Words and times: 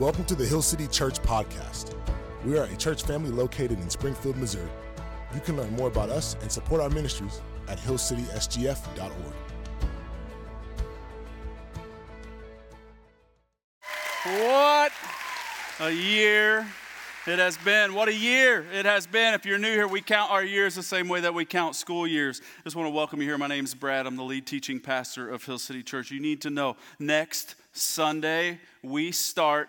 Welcome 0.00 0.24
to 0.24 0.34
the 0.34 0.44
Hill 0.44 0.60
City 0.60 0.88
Church 0.88 1.22
Podcast. 1.22 1.94
We 2.44 2.58
are 2.58 2.64
a 2.64 2.76
church 2.76 3.04
family 3.04 3.30
located 3.30 3.78
in 3.78 3.88
Springfield, 3.88 4.36
Missouri. 4.38 4.68
You 5.32 5.38
can 5.38 5.56
learn 5.56 5.70
more 5.76 5.86
about 5.86 6.10
us 6.10 6.34
and 6.42 6.50
support 6.50 6.80
our 6.80 6.90
ministries 6.90 7.40
at 7.68 7.78
hillcitysgf.org. 7.78 9.12
What 14.24 14.92
a 15.78 15.92
year 15.92 16.66
it 17.28 17.38
has 17.38 17.56
been. 17.58 17.94
What 17.94 18.08
a 18.08 18.14
year 18.14 18.66
it 18.72 18.86
has 18.86 19.06
been. 19.06 19.32
If 19.34 19.46
you're 19.46 19.58
new 19.58 19.70
here, 19.70 19.86
we 19.86 20.00
count 20.00 20.32
our 20.32 20.42
years 20.42 20.74
the 20.74 20.82
same 20.82 21.06
way 21.06 21.20
that 21.20 21.34
we 21.34 21.44
count 21.44 21.76
school 21.76 22.04
years. 22.04 22.42
Just 22.64 22.74
want 22.74 22.88
to 22.88 22.92
welcome 22.92 23.20
you 23.20 23.28
here. 23.28 23.38
My 23.38 23.46
name 23.46 23.64
is 23.64 23.74
Brad. 23.74 24.08
I'm 24.08 24.16
the 24.16 24.24
lead 24.24 24.44
teaching 24.44 24.80
pastor 24.80 25.30
of 25.30 25.44
Hill 25.44 25.60
City 25.60 25.84
Church. 25.84 26.10
You 26.10 26.18
need 26.18 26.40
to 26.40 26.50
know 26.50 26.76
next 26.98 27.54
Sunday, 27.72 28.58
we 28.82 29.12
start 29.12 29.68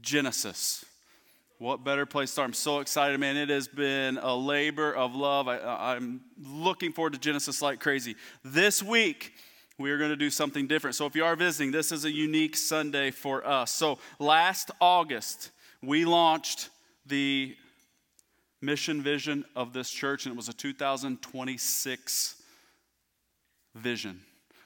Genesis. 0.00 0.84
What 1.58 1.84
better 1.84 2.06
place 2.06 2.30
to 2.30 2.32
start? 2.32 2.48
I'm 2.48 2.54
so 2.54 2.80
excited, 2.80 3.20
man. 3.20 3.36
It 3.36 3.50
has 3.50 3.68
been 3.68 4.16
a 4.16 4.34
labor 4.34 4.94
of 4.94 5.14
love. 5.14 5.46
I, 5.46 5.96
am 5.96 6.22
looking 6.42 6.92
forward 6.92 7.12
to 7.12 7.18
Genesis 7.18 7.60
like 7.60 7.80
crazy. 7.80 8.16
This 8.42 8.82
week, 8.82 9.34
we 9.78 9.90
are 9.90 9.98
going 9.98 10.10
to 10.10 10.16
do 10.16 10.30
something 10.30 10.66
different. 10.66 10.96
So 10.96 11.06
if 11.06 11.14
you 11.14 11.24
are 11.24 11.36
visiting, 11.36 11.70
this 11.70 11.92
is 11.92 12.04
a 12.04 12.10
unique 12.10 12.56
Sunday 12.56 13.10
for 13.10 13.46
us. 13.46 13.70
So 13.72 13.98
last 14.18 14.70
August, 14.80 15.50
we 15.82 16.04
launched 16.04 16.70
the 17.06 17.56
mission 18.62 19.02
vision 19.02 19.44
of 19.56 19.72
this 19.72 19.90
church, 19.90 20.26
and 20.26 20.34
it 20.34 20.36
was 20.36 20.48
a 20.48 20.54
2026 20.54 22.42
vision. 23.74 24.20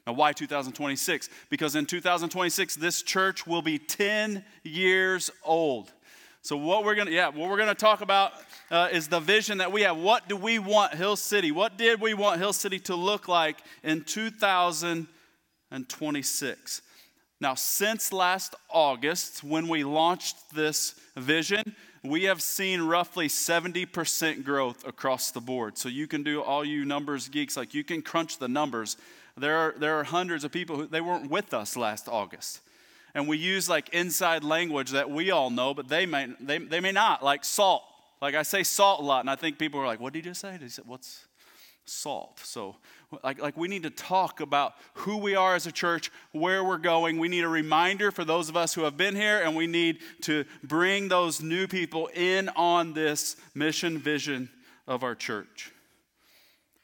Now, 0.06 0.12
why 0.12 0.32
2026? 0.32 1.30
Because 1.48 1.76
in 1.76 1.86
2026, 1.86 2.74
this 2.76 3.02
church 3.02 3.46
will 3.46 3.62
be 3.62 3.78
10 3.78 4.44
years 4.62 5.30
old. 5.42 5.90
So 6.42 6.58
what 6.58 6.84
we're 6.84 6.94
gonna, 6.94 7.10
yeah, 7.10 7.28
what 7.28 7.48
we're 7.48 7.56
gonna 7.56 7.74
talk 7.74 8.02
about 8.02 8.34
uh, 8.70 8.90
is 8.92 9.08
the 9.08 9.20
vision 9.20 9.56
that 9.58 9.72
we 9.72 9.80
have. 9.80 9.96
What 9.96 10.28
do 10.28 10.36
we 10.36 10.58
want 10.58 10.92
Hill 10.92 11.16
City? 11.16 11.52
What 11.52 11.78
did 11.78 12.02
we 12.02 12.12
want 12.12 12.38
Hill 12.38 12.52
City 12.52 12.78
to 12.80 12.94
look 12.94 13.28
like 13.28 13.56
in 13.82 14.02
2026? 14.02 16.82
Now, 17.40 17.54
since 17.54 18.12
last 18.12 18.54
August, 18.68 19.42
when 19.42 19.68
we 19.68 19.84
launched 19.84 20.36
this 20.54 20.94
vision, 21.16 21.74
we 22.02 22.24
have 22.24 22.42
seen 22.42 22.82
roughly 22.82 23.28
70% 23.28 24.44
growth 24.44 24.86
across 24.86 25.30
the 25.30 25.40
board. 25.40 25.78
So 25.78 25.88
you 25.88 26.06
can 26.06 26.22
do 26.22 26.42
all 26.42 26.62
you 26.62 26.84
numbers 26.84 27.28
geeks, 27.28 27.56
like 27.56 27.72
you 27.72 27.84
can 27.84 28.02
crunch 28.02 28.36
the 28.38 28.48
numbers. 28.48 28.98
There 29.36 29.56
are, 29.56 29.74
there 29.76 29.98
are 29.98 30.04
hundreds 30.04 30.44
of 30.44 30.52
people 30.52 30.76
who 30.76 30.86
they 30.86 31.00
weren't 31.00 31.30
with 31.30 31.52
us 31.52 31.76
last 31.76 32.08
August 32.08 32.60
and 33.14 33.28
we 33.28 33.38
use 33.38 33.68
like 33.68 33.88
inside 33.90 34.42
language 34.42 34.90
that 34.90 35.08
we 35.08 35.30
all 35.30 35.50
know, 35.50 35.72
but 35.72 35.88
they 35.88 36.04
may, 36.04 36.28
they, 36.40 36.58
they 36.58 36.80
may 36.80 36.92
not, 36.92 37.22
like 37.22 37.44
salt. 37.44 37.82
Like 38.20 38.34
I 38.34 38.42
say 38.42 38.62
salt 38.62 39.00
a 39.00 39.04
lot, 39.04 39.20
and 39.20 39.30
I 39.30 39.36
think 39.36 39.58
people 39.58 39.80
are 39.80 39.86
like, 39.86 40.00
what 40.00 40.12
did 40.12 40.24
you 40.24 40.30
just 40.30 40.40
say? 40.40 40.56
He 40.60 40.68
said, 40.68 40.86
what's 40.86 41.24
salt? 41.84 42.40
So, 42.40 42.76
like, 43.22 43.40
like 43.40 43.56
we 43.56 43.68
need 43.68 43.84
to 43.84 43.90
talk 43.90 44.40
about 44.40 44.74
who 44.94 45.18
we 45.18 45.36
are 45.36 45.54
as 45.54 45.66
a 45.66 45.72
church, 45.72 46.10
where 46.32 46.64
we're 46.64 46.78
going. 46.78 47.18
We 47.18 47.28
need 47.28 47.44
a 47.44 47.48
reminder 47.48 48.10
for 48.10 48.24
those 48.24 48.48
of 48.48 48.56
us 48.56 48.74
who 48.74 48.82
have 48.82 48.96
been 48.96 49.14
here, 49.14 49.42
and 49.42 49.54
we 49.54 49.66
need 49.66 49.98
to 50.22 50.44
bring 50.62 51.08
those 51.08 51.42
new 51.42 51.68
people 51.68 52.08
in 52.14 52.48
on 52.56 52.94
this 52.94 53.36
mission 53.54 53.98
vision 53.98 54.48
of 54.88 55.04
our 55.04 55.14
church. 55.14 55.70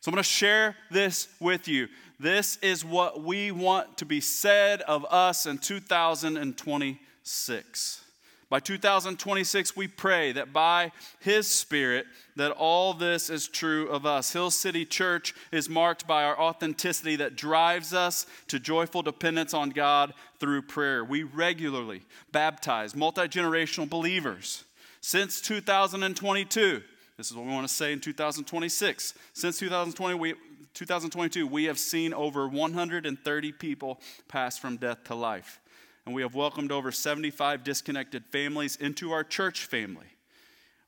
So 0.01 0.11
I'm 0.11 0.15
going 0.15 0.23
to 0.23 0.29
share 0.29 0.77
this 0.91 1.29
with 1.41 1.69
you. 1.69 1.89
This 2.21 2.59
is 2.59 2.85
what 2.85 3.25
we 3.25 3.51
want 3.51 3.97
to 3.97 4.05
be 4.05 4.21
said 4.21 4.83
of 4.83 5.07
us 5.09 5.47
in 5.47 5.57
2026. 5.57 8.05
By 8.51 8.61
2026, 8.61 9.75
we 9.75 9.89
pray 9.89 10.33
that 10.33 10.53
by 10.53 10.93
His 11.21 11.49
Spirit, 11.49 12.05
that 12.37 12.51
all 12.51 12.93
this 12.93 13.31
is 13.31 13.49
true 13.49 13.89
of 13.89 14.05
us. 14.05 14.35
Hill 14.35 14.51
City 14.51 14.85
Church 14.85 15.35
is 15.51 15.71
marked 15.71 16.07
by 16.07 16.25
our 16.25 16.39
authenticity 16.39 17.17
that 17.17 17.37
drives 17.37 17.95
us 17.95 18.27
to 18.49 18.61
joyful 18.61 19.01
dependence 19.01 19.55
on 19.55 19.71
God 19.71 20.13
through 20.41 20.61
prayer. 20.61 21.03
We 21.03 21.23
regularly 21.23 22.03
baptize 22.33 22.95
multi 22.95 23.29
generational 23.29 23.89
believers. 23.89 24.65
Since 25.01 25.41
2022, 25.41 26.83
this 27.17 27.31
is 27.31 27.37
what 27.37 27.47
we 27.47 27.53
want 27.53 27.67
to 27.67 27.73
say 27.73 27.95
in 27.95 28.01
2026. 28.01 29.15
Since 29.33 29.59
2020, 29.59 30.19
we, 30.19 30.35
2022, 30.75 31.47
we 31.47 31.65
have 31.65 31.79
seen 31.79 32.15
over 32.15 32.49
130 32.49 33.53
people 33.53 34.01
pass 34.29 34.59
from 34.59 34.77
death 34.77 35.05
to 35.05 35.15
life. 35.15 35.61
And 36.07 36.15
we 36.15 36.23
have 36.23 36.35
welcomed 36.35 36.73
over 36.73 36.91
75 36.91 37.63
disconnected 37.63 38.25
families 38.27 38.77
into 38.77 39.13
our 39.13 39.25
church 39.25 39.67
family. 39.67 40.07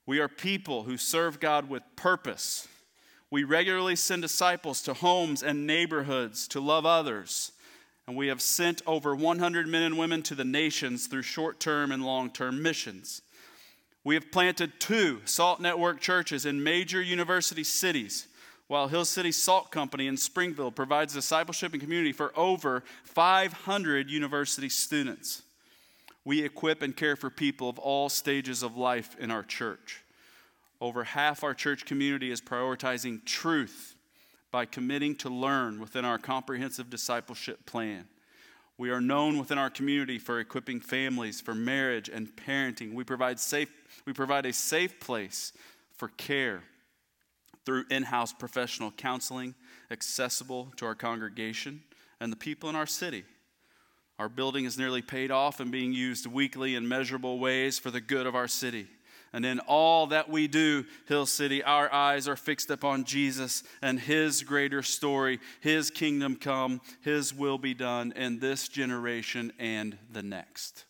We 0.06 0.18
are 0.18 0.28
people 0.28 0.84
who 0.84 0.96
serve 0.96 1.40
God 1.40 1.68
with 1.68 1.82
purpose. 1.96 2.66
We 3.30 3.44
regularly 3.44 3.96
send 3.96 4.22
disciples 4.22 4.82
to 4.82 4.94
homes 4.94 5.42
and 5.42 5.66
neighborhoods 5.66 6.48
to 6.48 6.60
love 6.60 6.84
others. 6.84 7.52
And 8.06 8.16
we 8.16 8.26
have 8.28 8.42
sent 8.42 8.82
over 8.86 9.14
100 9.14 9.68
men 9.68 9.82
and 9.82 9.96
women 9.96 10.22
to 10.24 10.34
the 10.34 10.44
nations 10.44 11.06
through 11.06 11.22
short 11.22 11.60
term 11.60 11.92
and 11.92 12.04
long 12.04 12.30
term 12.30 12.62
missions. 12.62 13.22
We 14.04 14.16
have 14.16 14.32
planted 14.32 14.80
two 14.80 15.20
Salt 15.24 15.60
Network 15.60 16.00
churches 16.00 16.44
in 16.44 16.64
major 16.64 17.00
university 17.00 17.62
cities 17.62 18.26
while 18.72 18.88
Hill 18.88 19.04
City 19.04 19.32
Salt 19.32 19.70
Company 19.70 20.06
in 20.06 20.16
Springfield 20.16 20.74
provides 20.74 21.12
discipleship 21.12 21.74
and 21.74 21.82
community 21.82 22.10
for 22.10 22.32
over 22.34 22.82
500 23.04 24.08
university 24.08 24.70
students. 24.70 25.42
We 26.24 26.42
equip 26.42 26.80
and 26.80 26.96
care 26.96 27.14
for 27.14 27.28
people 27.28 27.68
of 27.68 27.78
all 27.78 28.08
stages 28.08 28.62
of 28.62 28.74
life 28.74 29.14
in 29.20 29.30
our 29.30 29.42
church. 29.42 30.02
Over 30.80 31.04
half 31.04 31.44
our 31.44 31.52
church 31.52 31.84
community 31.84 32.30
is 32.30 32.40
prioritizing 32.40 33.22
truth 33.26 33.94
by 34.50 34.64
committing 34.64 35.16
to 35.16 35.28
learn 35.28 35.78
within 35.78 36.06
our 36.06 36.16
comprehensive 36.16 36.88
discipleship 36.88 37.66
plan. 37.66 38.06
We 38.78 38.88
are 38.88 39.02
known 39.02 39.38
within 39.38 39.58
our 39.58 39.68
community 39.68 40.18
for 40.18 40.40
equipping 40.40 40.80
families 40.80 41.42
for 41.42 41.54
marriage 41.54 42.08
and 42.08 42.34
parenting. 42.34 42.94
We 42.94 43.04
provide, 43.04 43.38
safe, 43.38 43.68
we 44.06 44.14
provide 44.14 44.46
a 44.46 44.52
safe 44.54 44.98
place 44.98 45.52
for 45.94 46.08
care 46.08 46.62
through 47.64 47.84
in 47.90 48.04
house 48.04 48.32
professional 48.32 48.90
counseling 48.90 49.54
accessible 49.90 50.72
to 50.76 50.86
our 50.86 50.94
congregation 50.94 51.82
and 52.20 52.32
the 52.32 52.36
people 52.36 52.68
in 52.68 52.76
our 52.76 52.86
city. 52.86 53.24
Our 54.18 54.28
building 54.28 54.64
is 54.64 54.78
nearly 54.78 55.02
paid 55.02 55.30
off 55.30 55.58
and 55.58 55.72
being 55.72 55.92
used 55.92 56.26
weekly 56.26 56.74
in 56.74 56.86
measurable 56.86 57.38
ways 57.38 57.78
for 57.78 57.90
the 57.90 58.00
good 58.00 58.26
of 58.26 58.34
our 58.34 58.48
city. 58.48 58.86
And 59.32 59.46
in 59.46 59.60
all 59.60 60.08
that 60.08 60.28
we 60.28 60.46
do, 60.46 60.84
Hill 61.08 61.24
City, 61.24 61.62
our 61.62 61.90
eyes 61.92 62.28
are 62.28 62.36
fixed 62.36 62.70
upon 62.70 63.04
Jesus 63.04 63.64
and 63.80 63.98
His 63.98 64.42
greater 64.42 64.82
story, 64.82 65.40
His 65.60 65.90
kingdom 65.90 66.36
come, 66.36 66.82
His 67.00 67.32
will 67.32 67.56
be 67.56 67.72
done 67.72 68.12
in 68.14 68.40
this 68.40 68.68
generation 68.68 69.52
and 69.58 69.96
the 70.12 70.22
next. 70.22 70.84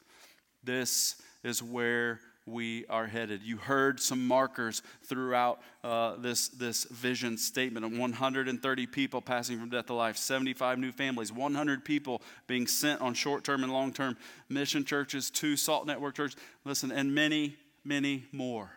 This 0.65 1.23
is 1.45 1.63
where 1.63 2.21
we 2.47 2.85
are 2.87 3.07
headed. 3.07 3.43
You 3.43 3.57
heard 3.57 4.01
some 4.01 4.27
markers 4.27 4.83
throughout 5.05 5.61
uh, 5.85 6.17
this, 6.17 6.49
this 6.49 6.85
vision 6.85 7.39
statement 7.39 7.87
of 7.87 7.93
130 7.93 8.87
people 8.87 9.21
passing 9.21 9.59
from 9.59 9.69
death 9.69 9.87
to 9.87 9.95
life, 9.95 10.17
75 10.17 10.79
new 10.79 10.93
families, 10.93 11.33
100 11.33 11.85
people 11.85 12.21
being 12.47 12.67
sent 12.67 13.01
on 13.01 13.15
short 13.15 13.45
term 13.45 13.63
and 13.63 13.73
long 13.73 13.93
term 13.93 14.17
mission 14.49 14.85
churches, 14.85 15.31
two 15.31 15.57
Salt 15.57 15.87
Network 15.87 16.17
churches, 16.17 16.37
listen, 16.65 16.91
and 16.91 17.15
many, 17.15 17.57
many 17.85 18.25
more. 18.33 18.71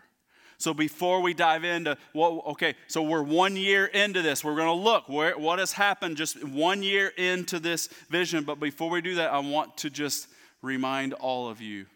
So 0.58 0.74
before 0.74 1.22
we 1.22 1.34
dive 1.34 1.64
into 1.64 1.98
what, 2.14 2.46
okay, 2.52 2.76
so 2.88 3.02
we're 3.02 3.24
one 3.24 3.58
year 3.58 3.86
into 3.88 4.22
this. 4.22 4.44
We're 4.44 4.56
going 4.56 4.68
to 4.68 4.84
look 4.84 5.10
where, 5.10 5.38
what 5.38 5.60
has 5.60 5.74
happened 5.74 6.18
just 6.18 6.42
one 6.48 6.82
year 6.82 7.10
into 7.18 7.60
this 7.60 7.88
vision. 8.10 8.46
But 8.46 8.60
before 8.60 8.90
we 8.90 9.02
do 9.02 9.16
that, 9.16 9.32
I 9.32 9.40
want 9.40 9.78
to 9.80 9.90
just 9.90 10.28
remind 10.62 11.14
all 11.14 11.50
of 11.50 11.62
you 11.62 11.88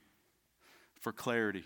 for 0.99 1.11
clarity. 1.11 1.63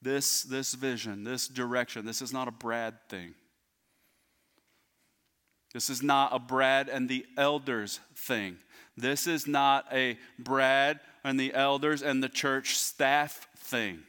This, 0.00 0.42
this 0.42 0.74
vision, 0.74 1.24
this 1.24 1.46
direction, 1.48 2.04
this 2.04 2.22
is 2.22 2.32
not 2.32 2.48
a 2.48 2.52
Brad 2.52 2.94
thing. 3.08 3.34
This 5.72 5.88
is 5.88 6.02
not 6.02 6.34
a 6.34 6.38
Brad 6.38 6.88
and 6.88 7.08
the 7.08 7.24
elders 7.36 8.00
thing. 8.14 8.56
This 8.96 9.26
is 9.26 9.46
not 9.46 9.86
a 9.92 10.18
Brad 10.38 11.00
and 11.24 11.38
the 11.38 11.54
elders 11.54 12.02
and 12.02 12.22
the 12.22 12.28
church 12.28 12.76
staff 12.76 13.48
thing. 13.56 14.00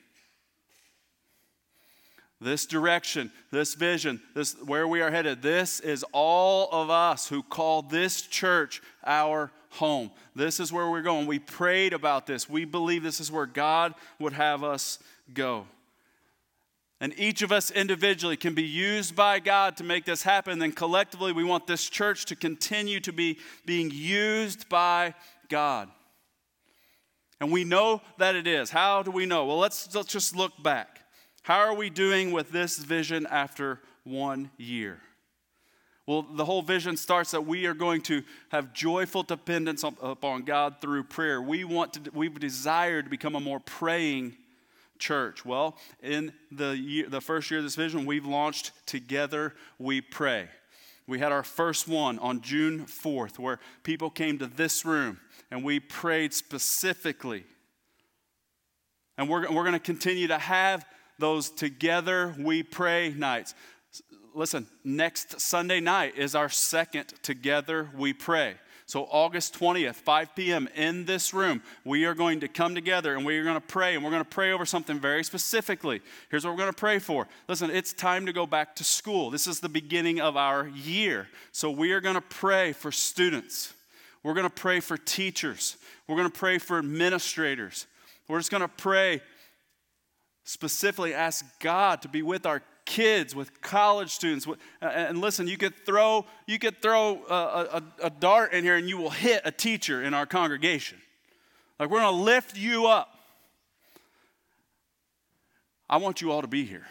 This 2.42 2.66
direction, 2.66 3.32
this 3.52 3.74
vision, 3.74 4.22
this 4.36 4.54
where 4.66 4.86
we 4.86 5.02
are 5.02 5.12
headed, 5.12 5.42
this 5.42 5.80
is 5.80 6.04
all 6.12 6.68
of 6.74 6.90
us 6.90 7.30
who 7.30 7.42
call 7.42 7.84
this 7.84 8.22
church 8.24 8.82
our 9.06 9.50
home. 9.74 10.12
This 10.36 10.60
is 10.60 10.72
where 10.72 10.90
we're 10.90 11.02
going. 11.02 11.28
We 11.28 11.40
prayed 11.40 11.94
about 11.94 12.26
this. 12.28 12.50
We 12.50 12.66
believe 12.66 13.04
this 13.04 13.20
is 13.20 13.32
where 13.32 13.46
God 13.46 13.94
would 14.20 14.34
have 14.34 14.64
us 14.64 15.00
go. 15.34 15.68
And 17.00 17.14
each 17.20 17.42
of 17.42 17.52
us 17.52 17.70
individually 17.70 18.38
can 18.38 18.54
be 18.54 18.64
used 18.64 19.16
by 19.16 19.40
God 19.40 19.76
to 19.78 19.84
make 19.84 20.06
this 20.06 20.24
happen. 20.24 20.60
Then 20.60 20.72
collectively, 20.72 21.34
we 21.34 21.44
want 21.44 21.68
this 21.68 21.90
church 21.90 22.26
to 22.26 22.36
continue 22.36 23.00
to 23.02 23.12
be 23.12 23.40
being 23.66 23.92
used 23.92 24.70
by 24.70 25.14
God. 25.50 25.90
And 27.42 27.52
we 27.52 27.66
know 27.66 28.02
that 28.20 28.36
it 28.36 28.48
is. 28.48 28.70
How 28.70 29.04
do 29.04 29.12
we 29.12 29.26
know? 29.26 29.46
Well, 29.46 29.58
let's, 29.58 29.94
let's 29.94 30.14
just 30.14 30.34
look 30.36 30.54
back. 30.64 31.02
How 31.42 31.60
are 31.60 31.74
we 31.74 31.90
doing 31.90 32.32
with 32.32 32.52
this 32.52 32.78
vision 32.78 33.28
after 33.30 33.82
one 34.06 34.50
year? 34.58 35.02
Well, 36.06 36.24
the 36.24 36.44
whole 36.44 36.62
vision 36.62 36.98
starts 36.98 37.32
that 37.32 37.46
we 37.46 37.66
are 37.66 37.74
going 37.74 38.02
to 38.04 38.24
have 38.50 38.74
joyful 38.74 39.24
dependence 39.24 39.84
upon 39.84 40.44
God 40.44 40.76
through 40.82 41.06
prayer. 41.06 41.42
We 41.42 41.64
want 41.64 41.94
to, 41.94 42.12
we've 42.14 42.38
desired 42.38 43.06
to 43.06 43.10
become 43.10 43.36
a 43.36 43.40
more 43.40 43.62
praying 43.62 44.36
church. 45.00 45.46
Well, 45.46 45.78
in 46.02 46.34
the 46.52 46.78
year, 46.78 47.08
the 47.08 47.22
first 47.22 47.50
year 47.50 47.60
of 47.60 47.64
this 47.64 47.76
vision, 47.76 48.06
we've 48.06 48.26
launched 48.26 48.74
Together 48.86 49.54
We 49.80 50.02
Pray. 50.02 50.50
We 51.08 51.20
had 51.20 51.32
our 51.32 51.44
first 51.44 51.88
one 51.88 52.20
on 52.20 52.42
June 52.42 52.86
4th, 52.86 53.40
where 53.40 53.60
people 53.84 54.10
came 54.10 54.40
to 54.40 54.48
this 54.48 54.86
room 54.86 55.20
and 55.52 55.64
we 55.64 55.80
prayed 55.80 56.34
specifically. 56.34 57.46
And 59.18 59.30
we're, 59.30 59.50
we're 59.52 59.64
going 59.64 59.74
to 59.74 59.80
continue 59.80 60.28
to 60.28 60.38
have 60.38 60.86
those 61.18 61.50
Together 61.50 62.36
We 62.38 62.64
Pray 62.64 63.14
nights 63.14 63.54
listen, 64.34 64.68
next 64.84 65.40
Sunday 65.40 65.80
night 65.80 66.18
is 66.18 66.36
our 66.36 66.50
second 66.50 67.14
Together 67.22 67.90
We 67.96 68.14
Pray. 68.14 68.56
So, 68.86 69.08
August 69.10 69.58
20th, 69.58 69.96
5 69.96 70.36
p.m., 70.36 70.68
in 70.76 71.06
this 71.06 71.34
room, 71.34 71.64
we 71.86 72.04
are 72.06 72.14
going 72.14 72.42
to 72.42 72.48
come 72.48 72.76
together 72.76 73.16
and 73.16 73.26
we 73.26 73.38
are 73.38 73.44
going 73.44 73.56
to 73.56 73.62
pray, 73.62 73.96
and 73.96 74.04
we're 74.04 74.12
going 74.12 74.24
to 74.24 74.30
pray 74.30 74.52
over 74.52 74.66
something 74.66 75.00
very 75.00 75.24
specifically. 75.24 76.02
Here's 76.30 76.44
what 76.44 76.52
we're 76.52 76.58
going 76.60 76.74
to 76.74 76.78
pray 76.78 77.00
for. 77.00 77.28
Listen, 77.48 77.70
it's 77.70 77.94
time 77.94 78.26
to 78.26 78.34
go 78.34 78.46
back 78.46 78.76
to 78.76 78.84
school. 78.84 79.30
This 79.30 79.48
is 79.48 79.62
the 79.62 79.70
beginning 79.70 80.20
of 80.20 80.36
our 80.36 80.68
year. 80.68 81.30
So, 81.54 81.72
we 81.72 81.94
are 81.94 82.02
going 82.02 82.16
to 82.16 82.22
pray 82.22 82.74
for 82.74 82.92
students, 82.92 83.74
we're 84.22 84.34
going 84.34 84.48
to 84.48 84.54
pray 84.54 84.80
for 84.80 84.98
teachers, 84.98 85.78
we're 86.08 86.18
going 86.18 86.30
to 86.30 86.38
pray 86.38 86.58
for 86.58 86.78
administrators. 86.78 87.88
We're 88.30 88.40
just 88.40 88.52
going 88.52 88.62
to 88.62 88.70
pray 88.70 89.22
specifically, 90.46 91.14
ask 91.14 91.46
God 91.60 92.02
to 92.04 92.08
be 92.08 92.22
with 92.22 92.46
our 92.46 92.62
kids, 92.86 93.36
with 93.36 93.62
college 93.62 94.12
students. 94.12 94.48
And 94.82 95.20
listen, 95.20 95.48
you 95.48 95.58
could 95.58 95.76
throw, 95.86 96.26
you 96.48 96.60
could 96.60 96.82
throw 96.82 97.24
a, 97.30 97.34
a, 97.34 97.84
a 98.04 98.10
dart 98.10 98.54
in 98.54 98.64
here 98.64 98.76
and 98.76 98.88
you 98.88 98.98
will 98.98 99.10
hit 99.10 99.42
a 99.46 99.52
teacher 99.52 100.04
in 100.04 100.14
our 100.14 100.26
congregation. 100.26 100.98
Like, 101.80 101.90
we're 101.90 102.00
going 102.00 102.14
to 102.14 102.24
lift 102.24 102.58
you 102.58 102.88
up. 102.88 103.10
I 105.90 105.98
want 105.98 106.22
you 106.22 106.32
all 106.32 106.42
to 106.42 106.48
be 106.48 106.66
here. 106.66 106.88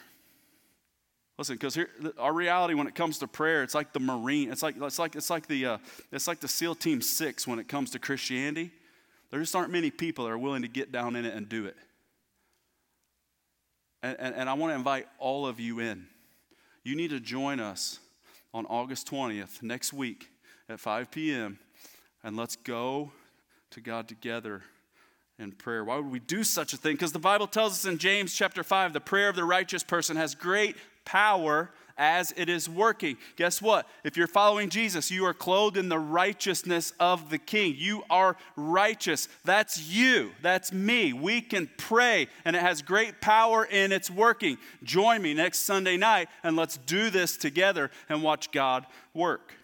Listen, 1.39 1.56
because 1.56 1.79
our 2.19 2.33
reality 2.33 2.75
when 2.75 2.87
it 2.87 2.94
comes 2.94 3.19
to 3.19 3.27
prayer, 3.27 3.62
it's 3.62 3.75
like 3.75 3.93
the 3.93 4.00
Marine. 4.00 4.53
It's 4.53 4.62
like 4.62 4.77
it's 4.81 4.99
like 4.99 5.17
it's 5.17 5.31
like 5.31 5.47
the 5.47 5.67
uh, 5.67 5.79
it's 6.12 6.29
like 6.29 6.41
the 6.41 6.47
SEAL 6.47 6.77
Team 6.77 7.00
Six 7.00 7.47
when 7.49 7.59
it 7.59 7.67
comes 7.69 7.91
to 7.91 7.99
Christianity. 7.99 8.71
There 9.31 9.41
just 9.41 9.56
aren't 9.56 9.73
many 9.73 9.91
people 9.91 10.27
that 10.27 10.31
are 10.31 10.39
willing 10.39 10.62
to 10.62 10.69
get 10.69 10.93
down 10.93 11.17
in 11.17 11.25
it 11.25 11.35
and 11.35 11.49
do 11.49 11.65
it. 11.65 11.77
And, 14.02 14.16
and, 14.19 14.34
and 14.34 14.49
I 14.49 14.54
want 14.54 14.72
to 14.72 14.75
invite 14.75 15.06
all 15.19 15.46
of 15.46 15.60
you 15.60 15.78
in. 15.81 16.06
You 16.84 16.96
need 16.96 17.10
to 17.10 17.20
join 17.20 17.60
us 17.60 18.00
on 18.52 18.66
August 18.66 19.10
20th, 19.10 19.62
next 19.62 19.93
week 19.93 20.28
at 20.69 20.81
5 20.81 21.10
p.m., 21.10 21.58
and 22.25 22.37
let's 22.37 22.56
go 22.56 23.12
to 23.70 23.81
God 23.81 24.08
together 24.08 24.62
in 25.38 25.52
prayer. 25.52 25.84
Why 25.84 25.96
would 25.96 26.10
we 26.10 26.20
do 26.20 26.44
such 26.44 26.72
a 26.72 26.76
thing? 26.76 26.94
Because 26.94 27.12
the 27.12 27.19
Bible 27.19 27.46
tells 27.46 27.72
us 27.72 27.84
in 27.84 27.99
James 27.99 28.34
chapter 28.34 28.62
5 28.62 28.93
the 28.93 29.00
prayer 29.00 29.28
of 29.28 29.37
the 29.37 29.44
righteous 29.44 29.82
person 29.82 30.16
has 30.16 30.34
great 30.34 30.76
power 31.05 31.70
as 31.97 32.33
it 32.37 32.49
is 32.49 32.69
working. 32.69 33.17
Guess 33.37 33.62
what? 33.62 33.87
If 34.05 34.17
you're 34.17 34.27
following 34.27 34.69
Jesus, 34.69 35.11
you 35.11 35.25
are 35.25 35.35
clothed 35.35 35.77
in 35.77 35.89
the 35.89 35.99
righteousness 35.99 36.93
of 36.99 37.31
the 37.31 37.39
King. 37.39 37.75
You 37.77 38.03
are 38.11 38.37
righteous. 38.56 39.29
That's 39.44 39.81
you. 39.81 40.33
That's 40.43 40.73
me. 40.73 41.12
We 41.12 41.41
can 41.41 41.71
pray, 41.77 42.29
and 42.44 42.56
it 42.56 42.62
has 42.62 42.83
great 42.83 43.21
power 43.21 43.65
in 43.65 43.93
its 43.93 44.11
working. 44.11 44.59
Join 44.83 45.23
me 45.23 45.35
next 45.35 45.61
Sunday 45.61 45.97
night, 45.97 46.29
and 46.43 46.56
let's 46.56 46.77
do 46.77 47.11
this 47.11 47.37
together 47.37 47.91
and 48.09 48.23
watch 48.23 48.50
God 48.50 48.87
work. 49.15 49.55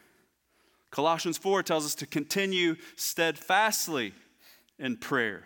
Colossians 0.91 1.39
4 1.39 1.63
tells 1.63 1.85
us 1.85 1.95
to 1.97 2.07
continue 2.07 2.77
steadfastly 2.97 4.15
in 4.79 4.97
prayer. 4.97 5.45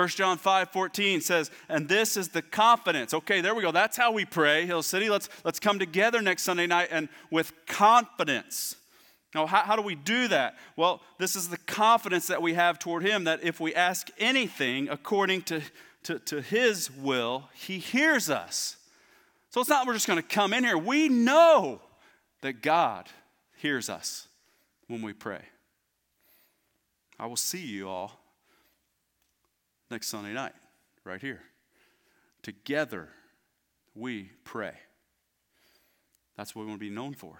1 0.00 0.08
John 0.08 0.38
5 0.38 0.70
14 0.70 1.20
says, 1.20 1.50
and 1.68 1.86
this 1.86 2.16
is 2.16 2.28
the 2.30 2.40
confidence. 2.40 3.12
Okay, 3.12 3.42
there 3.42 3.54
we 3.54 3.60
go. 3.60 3.70
That's 3.70 3.98
how 3.98 4.12
we 4.12 4.24
pray, 4.24 4.64
Hill 4.64 4.82
City. 4.82 5.10
Let's, 5.10 5.28
let's 5.44 5.60
come 5.60 5.78
together 5.78 6.22
next 6.22 6.44
Sunday 6.44 6.66
night 6.66 6.88
and 6.90 7.10
with 7.30 7.52
confidence. 7.66 8.76
Now, 9.34 9.44
how, 9.44 9.60
how 9.60 9.76
do 9.76 9.82
we 9.82 9.94
do 9.94 10.26
that? 10.28 10.56
Well, 10.74 11.02
this 11.18 11.36
is 11.36 11.50
the 11.50 11.58
confidence 11.58 12.28
that 12.28 12.40
we 12.40 12.54
have 12.54 12.78
toward 12.78 13.02
Him 13.02 13.24
that 13.24 13.44
if 13.44 13.60
we 13.60 13.74
ask 13.74 14.08
anything 14.18 14.88
according 14.88 15.42
to, 15.42 15.60
to, 16.04 16.18
to 16.20 16.40
His 16.40 16.90
will, 16.90 17.50
He 17.52 17.78
hears 17.78 18.30
us. 18.30 18.78
So 19.50 19.60
it's 19.60 19.68
not 19.68 19.86
we're 19.86 19.92
just 19.92 20.06
going 20.06 20.16
to 20.16 20.22
come 20.22 20.54
in 20.54 20.64
here. 20.64 20.78
We 20.78 21.10
know 21.10 21.82
that 22.40 22.62
God 22.62 23.06
hears 23.58 23.90
us 23.90 24.28
when 24.86 25.02
we 25.02 25.12
pray. 25.12 25.42
I 27.18 27.26
will 27.26 27.36
see 27.36 27.66
you 27.66 27.86
all 27.86 28.19
next 29.90 30.08
Sunday 30.08 30.32
night, 30.32 30.54
right 31.04 31.20
here. 31.20 31.40
Together, 32.42 33.08
we 33.94 34.30
pray. 34.44 34.72
That's 36.36 36.54
what 36.54 36.62
we 36.62 36.68
want 36.68 36.80
to 36.80 36.86
be 36.86 36.94
known 36.94 37.14
for. 37.14 37.38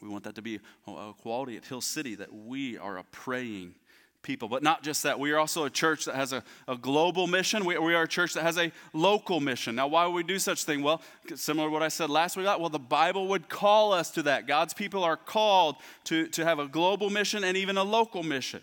We 0.00 0.08
want 0.08 0.24
that 0.24 0.34
to 0.34 0.42
be 0.42 0.58
a 0.86 1.12
quality 1.20 1.56
at 1.56 1.64
Hill 1.64 1.80
City 1.80 2.16
that 2.16 2.34
we 2.34 2.76
are 2.76 2.98
a 2.98 3.04
praying 3.04 3.76
people. 4.22 4.48
But 4.48 4.62
not 4.62 4.82
just 4.82 5.02
that, 5.04 5.18
we 5.18 5.32
are 5.32 5.38
also 5.38 5.64
a 5.64 5.70
church 5.70 6.04
that 6.06 6.14
has 6.14 6.32
a, 6.32 6.42
a 6.66 6.76
global 6.76 7.26
mission. 7.26 7.64
We, 7.64 7.78
we, 7.78 7.94
are 7.94 8.04
a 8.04 8.08
church 8.08 8.34
that 8.34 8.42
has 8.42 8.58
a 8.58 8.72
local 8.92 9.40
mission. 9.40 9.74
Now, 9.74 9.88
why 9.88 10.06
would 10.06 10.14
we 10.14 10.22
do 10.22 10.38
such 10.38 10.64
thing? 10.64 10.82
Well, 10.82 11.02
similar 11.34 11.68
to 11.68 11.72
what 11.72 11.82
I 11.82 11.88
said 11.88 12.10
last 12.10 12.36
week, 12.36 12.46
well, 12.46 12.68
the 12.68 12.78
Bible 12.78 13.28
would 13.28 13.48
call 13.48 13.92
us 13.92 14.10
to 14.12 14.22
that. 14.24 14.46
God's 14.46 14.74
people 14.74 15.04
are 15.04 15.16
called 15.16 15.76
to, 16.04 16.26
to 16.28 16.44
have 16.44 16.58
a 16.58 16.68
global 16.68 17.10
mission 17.10 17.44
and 17.44 17.56
even 17.56 17.76
a 17.76 17.84
local 17.84 18.22
mission. 18.22 18.62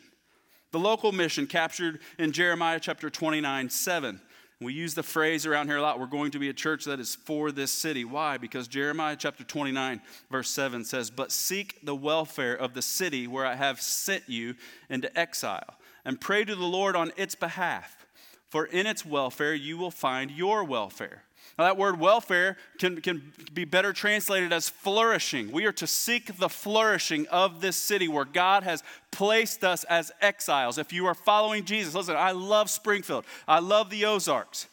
The 0.71 0.79
local 0.79 1.11
mission 1.11 1.47
captured 1.47 1.99
in 2.17 2.31
Jeremiah 2.31 2.79
chapter 2.79 3.09
29 3.09 3.69
7. 3.69 4.21
We 4.61 4.73
use 4.73 4.93
the 4.93 5.03
phrase 5.03 5.45
around 5.45 5.67
here 5.67 5.77
a 5.77 5.81
lot. 5.81 6.01
We're 6.01 6.05
going 6.05 6.31
to 6.31 6.39
be 6.39 6.49
a 6.49 6.53
church 6.53 6.83
that 6.83 6.99
is 6.99 7.15
for 7.15 7.49
this 7.49 7.71
city. 7.71 8.03
Why? 8.03 8.37
Because 8.37 8.67
Jeremiah 8.67 9.15
chapter 9.17 9.45
29, 9.45 10.01
verse 10.29 10.49
7 10.49 10.83
says, 10.83 11.09
But 11.09 11.31
seek 11.31 11.79
the 11.81 11.95
welfare 11.95 12.55
of 12.55 12.73
the 12.73 12.81
city 12.81 13.25
where 13.25 13.45
I 13.45 13.55
have 13.55 13.79
sent 13.81 14.27
you 14.27 14.55
into 14.89 15.17
exile, 15.17 15.75
and 16.03 16.19
pray 16.19 16.43
to 16.43 16.55
the 16.55 16.65
Lord 16.65 16.97
on 16.97 17.13
its 17.15 17.35
behalf, 17.35 18.05
for 18.49 18.65
in 18.65 18.85
its 18.85 19.05
welfare 19.05 19.53
you 19.53 19.77
will 19.77 19.91
find 19.91 20.29
your 20.29 20.65
welfare. 20.65 21.23
Now, 21.59 21.65
that 21.65 21.77
word 21.77 21.99
welfare 21.99 22.55
can, 22.77 23.01
can 23.01 23.33
be 23.53 23.65
better 23.65 23.91
translated 23.91 24.53
as 24.53 24.69
flourishing. 24.69 25.51
We 25.51 25.65
are 25.65 25.73
to 25.73 25.87
seek 25.87 26.37
the 26.37 26.47
flourishing 26.47 27.27
of 27.27 27.59
this 27.59 27.75
city 27.75 28.07
where 28.07 28.23
God 28.23 28.63
has 28.63 28.81
placed 29.11 29.65
us 29.65 29.83
as 29.83 30.09
exiles. 30.21 30.77
If 30.77 30.93
you 30.93 31.05
are 31.07 31.13
following 31.13 31.65
Jesus, 31.65 31.93
listen, 31.93 32.15
I 32.15 32.31
love 32.31 32.69
Springfield, 32.69 33.25
I 33.45 33.59
love 33.59 33.89
the 33.89 34.05
Ozarks, 34.05 34.67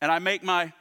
and 0.00 0.12
I 0.12 0.20
make 0.20 0.44
my 0.44 0.72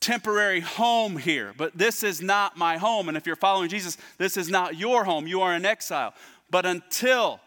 temporary 0.00 0.60
home 0.60 1.16
here, 1.16 1.54
but 1.56 1.78
this 1.78 2.02
is 2.02 2.20
not 2.20 2.58
my 2.58 2.76
home. 2.76 3.08
And 3.08 3.16
if 3.16 3.26
you're 3.26 3.34
following 3.34 3.70
Jesus, 3.70 3.96
this 4.18 4.36
is 4.36 4.50
not 4.50 4.76
your 4.76 5.04
home. 5.04 5.26
You 5.26 5.40
are 5.40 5.54
in 5.54 5.64
exile. 5.64 6.12
But 6.50 6.66
until 6.66 7.40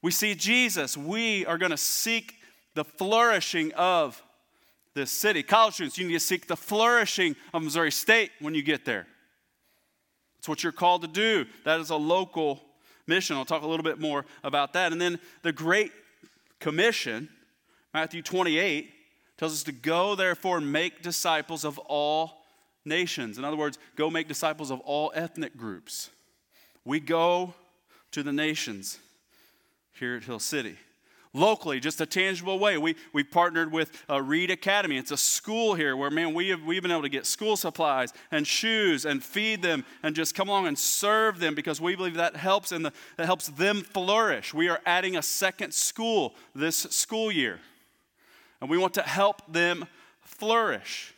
we 0.00 0.12
see 0.12 0.36
Jesus, 0.36 0.96
we 0.96 1.44
are 1.46 1.58
going 1.58 1.72
to 1.72 1.76
seek 1.76 2.35
the 2.76 2.84
flourishing 2.84 3.72
of 3.72 4.22
this 4.94 5.10
city. 5.10 5.42
College 5.42 5.74
students, 5.74 5.98
you 5.98 6.06
need 6.06 6.14
to 6.14 6.20
seek 6.20 6.46
the 6.46 6.56
flourishing 6.56 7.34
of 7.52 7.62
Missouri 7.62 7.90
State 7.90 8.30
when 8.38 8.54
you 8.54 8.62
get 8.62 8.84
there. 8.84 9.06
It's 10.38 10.48
what 10.48 10.62
you're 10.62 10.72
called 10.72 11.02
to 11.02 11.08
do. 11.08 11.46
That 11.64 11.80
is 11.80 11.90
a 11.90 11.96
local 11.96 12.62
mission. 13.06 13.36
I'll 13.36 13.44
talk 13.44 13.62
a 13.62 13.66
little 13.66 13.82
bit 13.82 13.98
more 13.98 14.24
about 14.44 14.74
that. 14.74 14.92
And 14.92 15.00
then 15.00 15.18
the 15.42 15.52
Great 15.52 15.90
Commission, 16.60 17.28
Matthew 17.92 18.22
28, 18.22 18.92
tells 19.38 19.52
us 19.52 19.62
to 19.64 19.72
go, 19.72 20.14
therefore, 20.14 20.58
and 20.58 20.70
make 20.70 21.02
disciples 21.02 21.64
of 21.64 21.78
all 21.78 22.42
nations. 22.84 23.38
In 23.38 23.44
other 23.44 23.56
words, 23.56 23.78
go 23.96 24.10
make 24.10 24.28
disciples 24.28 24.70
of 24.70 24.80
all 24.80 25.12
ethnic 25.14 25.56
groups. 25.56 26.10
We 26.84 27.00
go 27.00 27.54
to 28.12 28.22
the 28.22 28.32
nations 28.32 28.98
here 29.94 30.16
at 30.16 30.24
Hill 30.24 30.38
City 30.38 30.76
locally, 31.36 31.78
just 31.78 32.00
a 32.00 32.06
tangible 32.06 32.58
way. 32.58 32.78
We, 32.78 32.96
we 33.12 33.22
partnered 33.22 33.70
with 33.70 33.92
uh, 34.08 34.20
Reed 34.22 34.50
Academy. 34.50 34.96
It's 34.96 35.10
a 35.10 35.16
school 35.16 35.74
here 35.74 35.96
where, 35.96 36.10
man, 36.10 36.34
we 36.34 36.48
have, 36.48 36.62
we've 36.62 36.82
been 36.82 36.90
able 36.90 37.02
to 37.02 37.08
get 37.08 37.26
school 37.26 37.56
supplies 37.56 38.12
and 38.30 38.46
shoes 38.46 39.04
and 39.04 39.22
feed 39.22 39.62
them 39.62 39.84
and 40.02 40.16
just 40.16 40.34
come 40.34 40.48
along 40.48 40.66
and 40.66 40.78
serve 40.78 41.38
them 41.38 41.54
because 41.54 41.80
we 41.80 41.94
believe 41.94 42.14
that 42.14 42.36
helps 42.36 42.72
and 42.72 42.84
the, 42.84 42.92
that 43.16 43.26
helps 43.26 43.48
them 43.48 43.82
flourish. 43.82 44.54
We 44.54 44.68
are 44.68 44.80
adding 44.86 45.16
a 45.16 45.22
second 45.22 45.74
school 45.74 46.34
this 46.54 46.76
school 46.76 47.30
year, 47.30 47.60
and 48.60 48.70
we 48.70 48.78
want 48.78 48.94
to 48.94 49.02
help 49.02 49.42
them 49.52 49.86
flourish 50.20 51.14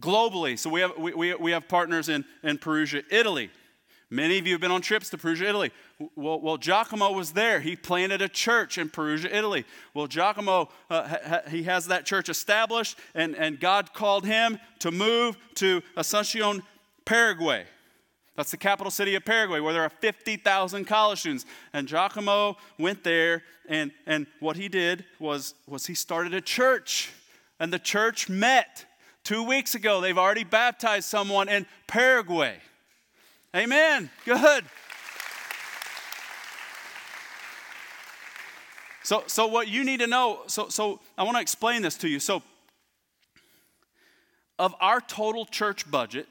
globally. 0.00 0.58
So 0.58 0.70
we 0.70 0.80
have, 0.80 0.96
we, 0.98 1.14
we, 1.14 1.34
we 1.34 1.52
have 1.52 1.68
partners 1.68 2.08
in, 2.08 2.24
in 2.42 2.58
Perugia, 2.58 3.02
Italy. 3.10 3.50
Many 4.10 4.38
of 4.38 4.46
you 4.46 4.52
have 4.52 4.60
been 4.60 4.70
on 4.70 4.82
trips 4.82 5.08
to 5.10 5.16
Perugia, 5.16 5.48
Italy. 5.48 5.72
Well, 6.14 6.40
well 6.40 6.56
Giacomo 6.56 7.12
was 7.12 7.32
there. 7.32 7.60
He 7.60 7.76
planted 7.76 8.22
a 8.22 8.28
church 8.28 8.78
in 8.78 8.88
Perugia, 8.88 9.36
Italy. 9.36 9.64
Well, 9.94 10.06
Giacomo, 10.06 10.68
uh, 10.90 11.08
ha, 11.08 11.40
he 11.48 11.64
has 11.64 11.86
that 11.86 12.06
church 12.06 12.28
established, 12.28 12.98
and, 13.14 13.34
and 13.36 13.60
God 13.60 13.92
called 13.92 14.24
him 14.24 14.58
to 14.80 14.90
move 14.90 15.36
to 15.56 15.82
Asuncion, 15.96 16.62
Paraguay. 17.04 17.64
That's 18.36 18.50
the 18.50 18.56
capital 18.56 18.90
city 18.90 19.14
of 19.14 19.24
Paraguay, 19.24 19.60
where 19.60 19.74
there 19.74 19.82
are 19.82 19.90
50,000 19.90 20.84
college 20.86 21.20
students. 21.20 21.44
And 21.72 21.86
Giacomo 21.86 22.56
went 22.78 23.04
there, 23.04 23.42
and, 23.68 23.92
and 24.06 24.26
what 24.40 24.56
he 24.56 24.68
did 24.68 25.04
was, 25.18 25.54
was 25.66 25.86
he 25.86 25.94
started 25.94 26.32
a 26.32 26.40
church. 26.40 27.10
And 27.60 27.72
the 27.72 27.78
church 27.78 28.28
met. 28.28 28.86
Two 29.24 29.44
weeks 29.44 29.76
ago, 29.76 30.00
they've 30.00 30.18
already 30.18 30.42
baptized 30.42 31.08
someone 31.08 31.48
in 31.48 31.64
Paraguay. 31.86 32.56
Amen. 33.54 34.10
Good. 34.24 34.64
So, 39.02 39.24
so 39.26 39.46
what 39.46 39.68
you 39.68 39.84
need 39.84 40.00
to 40.00 40.06
know, 40.06 40.42
so, 40.46 40.68
so 40.68 41.00
I 41.18 41.24
want 41.24 41.36
to 41.36 41.40
explain 41.40 41.82
this 41.82 41.96
to 41.98 42.08
you. 42.08 42.20
So, 42.20 42.42
of 44.58 44.74
our 44.80 45.00
total 45.00 45.44
church 45.44 45.90
budget 45.90 46.28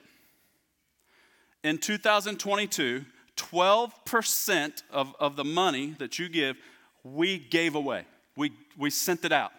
in 1.63 1.77
2022, 1.77 3.05
12% 3.35 4.83
of, 4.91 5.15
of 5.19 5.35
the 5.35 5.43
money 5.43 5.95
that 5.99 6.17
you 6.17 6.29
give, 6.29 6.57
we 7.03 7.37
gave 7.37 7.75
away. 7.75 8.05
We, 8.37 8.51
we 8.77 8.89
sent 8.89 9.25
it 9.25 9.31
out 9.31 9.51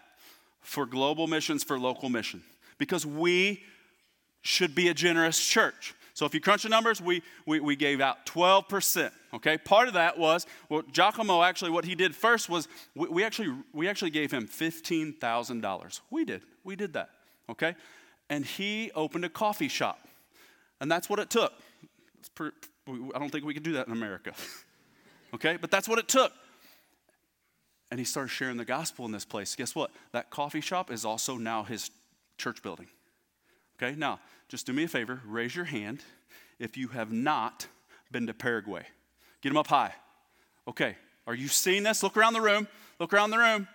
for 0.61 0.85
global 0.85 1.27
missions, 1.27 1.63
for 1.63 1.77
local 1.77 2.09
mission, 2.09 2.41
because 2.77 3.05
we 3.05 3.61
should 4.41 4.73
be 4.73 4.87
a 4.87 4.93
generous 4.93 5.39
church. 5.39 5.93
So 6.13 6.25
if 6.25 6.33
you 6.33 6.41
crunch 6.41 6.63
the 6.63 6.69
numbers, 6.69 7.01
we, 7.01 7.21
we, 7.45 7.59
we 7.59 7.75
gave 7.75 8.01
out 8.01 8.25
12%. 8.25 9.11
Okay, 9.33 9.57
part 9.57 9.87
of 9.87 9.95
that 9.95 10.19
was, 10.19 10.45
well, 10.69 10.83
Giacomo 10.91 11.41
actually, 11.41 11.71
what 11.71 11.85
he 11.85 11.95
did 11.95 12.15
first 12.15 12.49
was 12.49 12.67
we, 12.93 13.07
we 13.07 13.23
actually, 13.23 13.51
we 13.73 13.87
actually 13.87 14.11
gave 14.11 14.31
him 14.31 14.47
$15,000. 14.47 16.01
We 16.11 16.23
did, 16.23 16.43
we 16.63 16.75
did 16.75 16.93
that. 16.93 17.09
Okay, 17.49 17.75
and 18.29 18.45
he 18.45 18.91
opened 18.95 19.25
a 19.25 19.29
coffee 19.29 19.67
shop. 19.67 20.07
And 20.79 20.91
that's 20.91 21.09
what 21.09 21.19
it 21.19 21.29
took. 21.29 21.53
Per, 22.35 22.51
I 22.87 23.19
don't 23.19 23.31
think 23.31 23.43
we 23.43 23.53
could 23.53 23.63
do 23.63 23.73
that 23.73 23.87
in 23.87 23.93
America. 23.93 24.33
okay, 25.33 25.57
but 25.59 25.71
that's 25.71 25.87
what 25.87 25.97
it 25.97 26.07
took. 26.07 26.31
And 27.89 27.99
he 27.99 28.05
started 28.05 28.29
sharing 28.29 28.57
the 28.57 28.65
gospel 28.65 29.05
in 29.05 29.11
this 29.11 29.25
place. 29.25 29.55
Guess 29.55 29.75
what? 29.75 29.91
That 30.11 30.29
coffee 30.29 30.61
shop 30.61 30.91
is 30.91 31.05
also 31.05 31.37
now 31.37 31.63
his 31.63 31.89
church 32.37 32.61
building. 32.61 32.87
Okay, 33.77 33.95
now 33.97 34.19
just 34.47 34.65
do 34.67 34.73
me 34.73 34.83
a 34.83 34.87
favor, 34.87 35.21
raise 35.25 35.55
your 35.55 35.65
hand 35.65 36.03
if 36.59 36.77
you 36.77 36.89
have 36.89 37.11
not 37.11 37.67
been 38.11 38.27
to 38.27 38.33
Paraguay. 38.33 38.85
Get 39.43 39.49
them 39.49 39.57
up 39.57 39.67
high. 39.67 39.93
Okay, 40.69 40.95
are 41.27 41.35
you 41.35 41.49
seeing 41.49 41.83
this? 41.83 42.01
Look 42.01 42.15
around 42.15 42.31
the 42.31 42.39
room. 42.39 42.65
Look 42.97 43.11
around 43.11 43.31
the 43.31 43.37
room. 43.37 43.67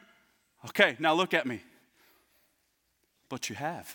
Okay, 0.70 0.96
now 0.98 1.12
look 1.12 1.34
at 1.34 1.46
me. 1.46 1.60
But 3.28 3.50
you 3.50 3.56
have. 3.56 3.94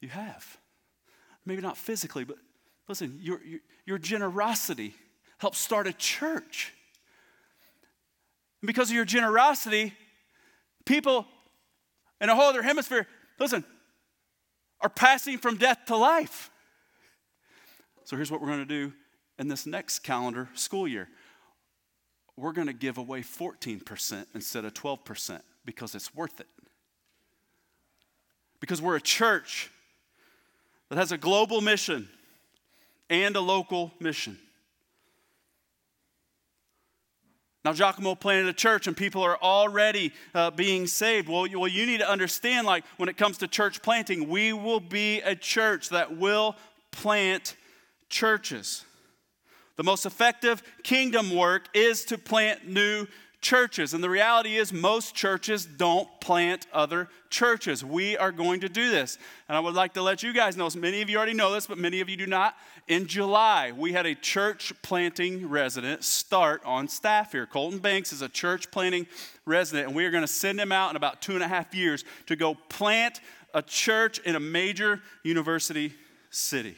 You 0.00 0.08
have. 0.08 0.56
Maybe 1.44 1.60
not 1.60 1.76
physically, 1.76 2.24
but 2.24 2.38
listen, 2.88 3.18
your, 3.20 3.44
your, 3.44 3.60
your 3.84 3.98
generosity 3.98 4.94
helped 5.36 5.56
start 5.56 5.86
a 5.86 5.92
church. 5.92 6.72
And 8.62 8.66
because 8.66 8.88
of 8.88 8.96
your 8.96 9.04
generosity, 9.04 9.92
people 10.86 11.26
in 12.18 12.30
a 12.30 12.34
whole 12.34 12.48
other 12.48 12.62
hemisphere, 12.62 13.06
listen, 13.38 13.62
are 14.80 14.88
passing 14.88 15.36
from 15.36 15.58
death 15.58 15.80
to 15.88 15.96
life. 15.96 16.50
So 18.04 18.16
here's 18.16 18.30
what 18.30 18.40
we're 18.40 18.48
going 18.48 18.60
to 18.60 18.64
do 18.64 18.94
in 19.38 19.48
this 19.48 19.66
next 19.66 20.00
calendar 20.00 20.48
school 20.54 20.86
year 20.86 21.08
we're 22.36 22.52
going 22.52 22.66
to 22.66 22.72
give 22.72 22.98
away 22.98 23.20
14% 23.20 24.26
instead 24.34 24.64
of 24.64 24.74
12% 24.74 25.40
because 25.64 25.94
it's 25.94 26.14
worth 26.14 26.40
it. 26.40 26.48
Because 28.60 28.80
we're 28.80 28.96
a 28.96 29.00
church 29.00 29.70
that 30.88 30.96
has 30.96 31.12
a 31.12 31.18
global 31.18 31.60
mission 31.60 32.08
and 33.10 33.36
a 33.36 33.40
local 33.40 33.92
mission. 34.00 34.38
Now, 37.64 37.72
Giacomo 37.72 38.16
planted 38.16 38.48
a 38.48 38.52
church 38.52 38.86
and 38.86 38.96
people 38.96 39.22
are 39.22 39.36
already 39.36 40.12
uh, 40.34 40.50
being 40.50 40.86
saved. 40.86 41.28
Well 41.28 41.46
you, 41.46 41.60
well, 41.60 41.68
you 41.68 41.86
need 41.86 42.00
to 42.00 42.10
understand, 42.10 42.66
like, 42.66 42.84
when 42.96 43.08
it 43.08 43.16
comes 43.16 43.38
to 43.38 43.46
church 43.46 43.82
planting, 43.82 44.28
we 44.28 44.52
will 44.52 44.80
be 44.80 45.20
a 45.20 45.36
church 45.36 45.90
that 45.90 46.16
will 46.16 46.56
plant 46.90 47.56
churches. 48.08 48.84
The 49.76 49.84
most 49.84 50.06
effective 50.06 50.62
kingdom 50.82 51.34
work 51.34 51.68
is 51.74 52.04
to 52.06 52.18
plant 52.18 52.68
new 52.68 53.06
churches. 53.40 53.92
And 53.92 54.02
the 54.02 54.08
reality 54.08 54.56
is, 54.56 54.72
most 54.72 55.14
churches 55.14 55.66
don't 55.66 56.08
plant 56.20 56.66
other 56.72 57.08
churches. 57.28 57.84
We 57.84 58.16
are 58.16 58.30
going 58.30 58.60
to 58.60 58.68
do 58.68 58.90
this. 58.90 59.18
And 59.48 59.56
I 59.56 59.60
would 59.60 59.74
like 59.74 59.94
to 59.94 60.02
let 60.02 60.22
you 60.22 60.32
guys 60.32 60.56
know, 60.56 60.68
many 60.76 61.02
of 61.02 61.10
you 61.10 61.16
already 61.16 61.34
know 61.34 61.52
this, 61.52 61.66
but 61.66 61.76
many 61.76 62.00
of 62.00 62.08
you 62.08 62.16
do 62.16 62.26
not. 62.26 62.56
In 62.86 63.06
July, 63.06 63.72
we 63.76 63.92
had 63.92 64.06
a 64.06 64.14
church 64.14 64.72
planting 64.82 65.48
resident 65.48 66.04
start 66.04 66.62
on 66.64 66.86
staff 66.88 67.32
here. 67.32 67.46
Colton 67.46 67.80
Banks 67.80 68.12
is 68.12 68.22
a 68.22 68.28
church 68.28 68.70
planting 68.70 69.06
resident, 69.44 69.88
and 69.88 69.96
we 69.96 70.04
are 70.04 70.10
going 70.10 70.22
to 70.22 70.28
send 70.28 70.60
him 70.60 70.70
out 70.70 70.90
in 70.90 70.96
about 70.96 71.20
two 71.20 71.34
and 71.34 71.42
a 71.42 71.48
half 71.48 71.74
years 71.74 72.04
to 72.26 72.36
go 72.36 72.54
plant 72.68 73.20
a 73.54 73.62
church 73.62 74.18
in 74.20 74.36
a 74.36 74.40
major 74.40 75.00
university 75.24 75.92
city. 76.30 76.76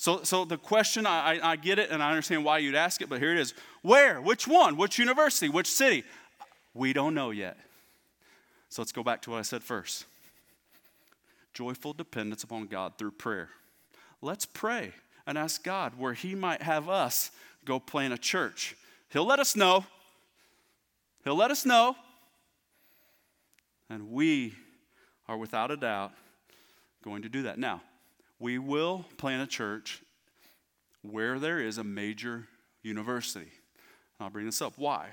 So, 0.00 0.22
so 0.22 0.46
the 0.46 0.56
question, 0.56 1.04
I, 1.04 1.38
I 1.42 1.56
get 1.56 1.78
it 1.78 1.90
and 1.90 2.02
I 2.02 2.08
understand 2.08 2.42
why 2.42 2.56
you'd 2.56 2.74
ask 2.74 3.02
it, 3.02 3.10
but 3.10 3.18
here 3.18 3.32
it 3.32 3.38
is. 3.38 3.52
Where? 3.82 4.18
Which 4.18 4.48
one? 4.48 4.78
Which 4.78 4.98
university? 4.98 5.50
Which 5.50 5.70
city? 5.70 6.04
We 6.72 6.94
don't 6.94 7.12
know 7.12 7.28
yet. 7.28 7.58
So 8.70 8.80
let's 8.80 8.92
go 8.92 9.02
back 9.02 9.20
to 9.22 9.30
what 9.30 9.40
I 9.40 9.42
said 9.42 9.62
first 9.62 10.06
joyful 11.52 11.92
dependence 11.92 12.42
upon 12.44 12.68
God 12.68 12.94
through 12.96 13.10
prayer. 13.10 13.50
Let's 14.22 14.46
pray 14.46 14.94
and 15.26 15.36
ask 15.36 15.62
God 15.62 15.92
where 15.98 16.14
He 16.14 16.34
might 16.34 16.62
have 16.62 16.88
us 16.88 17.30
go 17.66 17.78
plant 17.78 18.14
a 18.14 18.18
church. 18.18 18.76
He'll 19.10 19.26
let 19.26 19.38
us 19.38 19.54
know. 19.54 19.84
He'll 21.24 21.36
let 21.36 21.50
us 21.50 21.66
know. 21.66 21.94
And 23.90 24.10
we 24.10 24.54
are 25.28 25.36
without 25.36 25.70
a 25.70 25.76
doubt 25.76 26.12
going 27.04 27.20
to 27.20 27.28
do 27.28 27.42
that. 27.42 27.58
Now, 27.58 27.82
we 28.40 28.58
will 28.58 29.04
plant 29.18 29.42
a 29.42 29.46
church 29.46 30.02
where 31.02 31.38
there 31.38 31.60
is 31.60 31.78
a 31.78 31.84
major 31.84 32.48
university. 32.82 33.52
I'll 34.18 34.30
bring 34.30 34.46
this 34.46 34.60
up. 34.60 34.72
Why? 34.76 35.08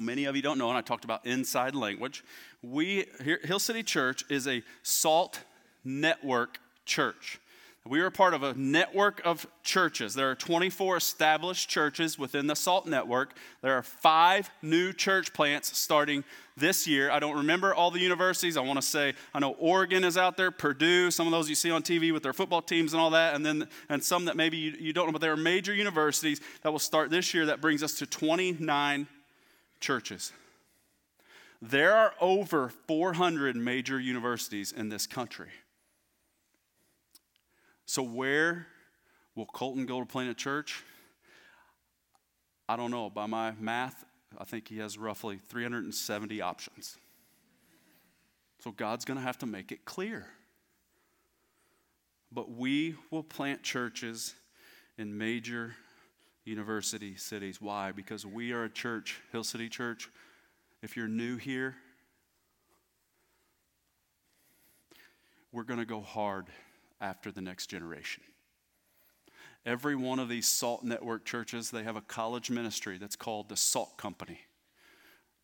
Many 0.00 0.24
of 0.24 0.34
you 0.34 0.42
don't 0.42 0.58
know, 0.58 0.70
and 0.70 0.78
I 0.78 0.80
talked 0.80 1.04
about 1.04 1.26
inside 1.26 1.74
language. 1.74 2.24
We, 2.62 3.06
Hill 3.44 3.58
City 3.58 3.82
Church 3.82 4.24
is 4.30 4.48
a 4.48 4.62
SALT 4.82 5.40
network 5.84 6.58
church. 6.86 7.38
We 7.84 8.00
are 8.00 8.10
part 8.10 8.32
of 8.32 8.44
a 8.44 8.54
network 8.54 9.20
of 9.24 9.44
churches. 9.64 10.14
There 10.14 10.30
are 10.30 10.36
24 10.36 10.98
established 10.98 11.68
churches 11.68 12.16
within 12.16 12.46
the 12.46 12.54
SALT 12.54 12.86
network. 12.86 13.36
There 13.60 13.76
are 13.76 13.82
five 13.82 14.48
new 14.62 14.92
church 14.92 15.32
plants 15.32 15.76
starting 15.76 16.22
this 16.56 16.86
year. 16.86 17.10
I 17.10 17.18
don't 17.18 17.38
remember 17.38 17.74
all 17.74 17.90
the 17.90 17.98
universities. 17.98 18.56
I 18.56 18.60
want 18.60 18.80
to 18.80 18.86
say, 18.86 19.14
I 19.34 19.40
know 19.40 19.56
Oregon 19.58 20.04
is 20.04 20.16
out 20.16 20.36
there, 20.36 20.52
Purdue, 20.52 21.10
some 21.10 21.26
of 21.26 21.32
those 21.32 21.48
you 21.48 21.56
see 21.56 21.72
on 21.72 21.82
TV 21.82 22.12
with 22.12 22.22
their 22.22 22.32
football 22.32 22.62
teams 22.62 22.92
and 22.92 23.02
all 23.02 23.10
that, 23.10 23.34
and 23.34 23.44
then 23.44 23.66
and 23.88 24.02
some 24.02 24.26
that 24.26 24.36
maybe 24.36 24.58
you, 24.58 24.74
you 24.78 24.92
don't 24.92 25.06
know, 25.06 25.12
but 25.12 25.20
there 25.20 25.32
are 25.32 25.36
major 25.36 25.74
universities 25.74 26.40
that 26.62 26.70
will 26.70 26.78
start 26.78 27.10
this 27.10 27.34
year. 27.34 27.46
That 27.46 27.60
brings 27.60 27.82
us 27.82 27.94
to 27.94 28.06
29 28.06 29.08
churches. 29.80 30.32
There 31.60 31.96
are 31.96 32.14
over 32.20 32.68
400 32.86 33.56
major 33.56 33.98
universities 33.98 34.70
in 34.70 34.88
this 34.88 35.08
country. 35.08 35.48
So, 37.86 38.02
where 38.02 38.66
will 39.34 39.46
Colton 39.46 39.86
go 39.86 40.00
to 40.00 40.06
plant 40.06 40.30
a 40.30 40.34
church? 40.34 40.82
I 42.68 42.76
don't 42.76 42.90
know. 42.90 43.10
By 43.10 43.26
my 43.26 43.52
math, 43.58 44.04
I 44.38 44.44
think 44.44 44.68
he 44.68 44.78
has 44.78 44.96
roughly 44.96 45.38
370 45.48 46.40
options. 46.40 46.96
So, 48.60 48.70
God's 48.70 49.04
going 49.04 49.18
to 49.18 49.24
have 49.24 49.38
to 49.38 49.46
make 49.46 49.72
it 49.72 49.84
clear. 49.84 50.26
But 52.30 52.50
we 52.50 52.94
will 53.10 53.22
plant 53.22 53.62
churches 53.62 54.34
in 54.96 55.18
major 55.18 55.74
university 56.44 57.16
cities. 57.16 57.60
Why? 57.60 57.92
Because 57.92 58.24
we 58.24 58.52
are 58.52 58.64
a 58.64 58.70
church, 58.70 59.20
Hill 59.32 59.44
City 59.44 59.68
Church. 59.68 60.08
If 60.82 60.96
you're 60.96 61.08
new 61.08 61.36
here, 61.36 61.76
we're 65.52 65.64
going 65.64 65.78
to 65.78 65.86
go 65.86 66.00
hard 66.00 66.46
after 67.02 67.30
the 67.30 67.42
next 67.42 67.66
generation. 67.66 68.22
Every 69.66 69.94
one 69.94 70.18
of 70.18 70.28
these 70.28 70.48
SALT 70.48 70.82
network 70.82 71.24
churches, 71.24 71.70
they 71.70 71.82
have 71.82 71.96
a 71.96 72.00
college 72.00 72.50
ministry 72.50 72.96
that's 72.98 73.16
called 73.16 73.48
the 73.48 73.56
SALT 73.56 73.96
Company. 73.98 74.40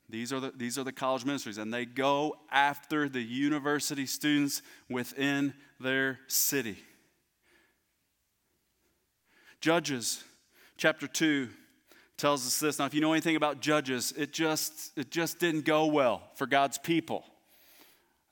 These 0.09 0.33
are, 0.33 0.41
the, 0.41 0.53
these 0.57 0.79
are 0.79 0.85
the 0.85 0.93
college 0.93 1.25
ministries, 1.27 1.59
and 1.59 1.73
they 1.73 1.85
go 1.85 2.39
after 2.51 3.09
the 3.09 3.21
university 3.21 4.07
students 4.07 4.63
within 4.89 5.53
their 5.79 6.21
city. 6.29 6.79
Judges 9.61 10.25
chapter 10.79 11.07
2 11.07 11.49
tells 12.17 12.47
us 12.47 12.59
this. 12.59 12.79
Now, 12.79 12.87
if 12.87 12.95
you 12.95 13.01
know 13.01 13.13
anything 13.13 13.37
about 13.37 13.61
Judges, 13.61 14.13
it 14.17 14.33
just, 14.33 14.97
it 14.97 15.11
just 15.11 15.39
didn't 15.39 15.65
go 15.65 15.87
well 15.87 16.23
for 16.37 16.47
God's 16.47 16.79
people. 16.79 17.25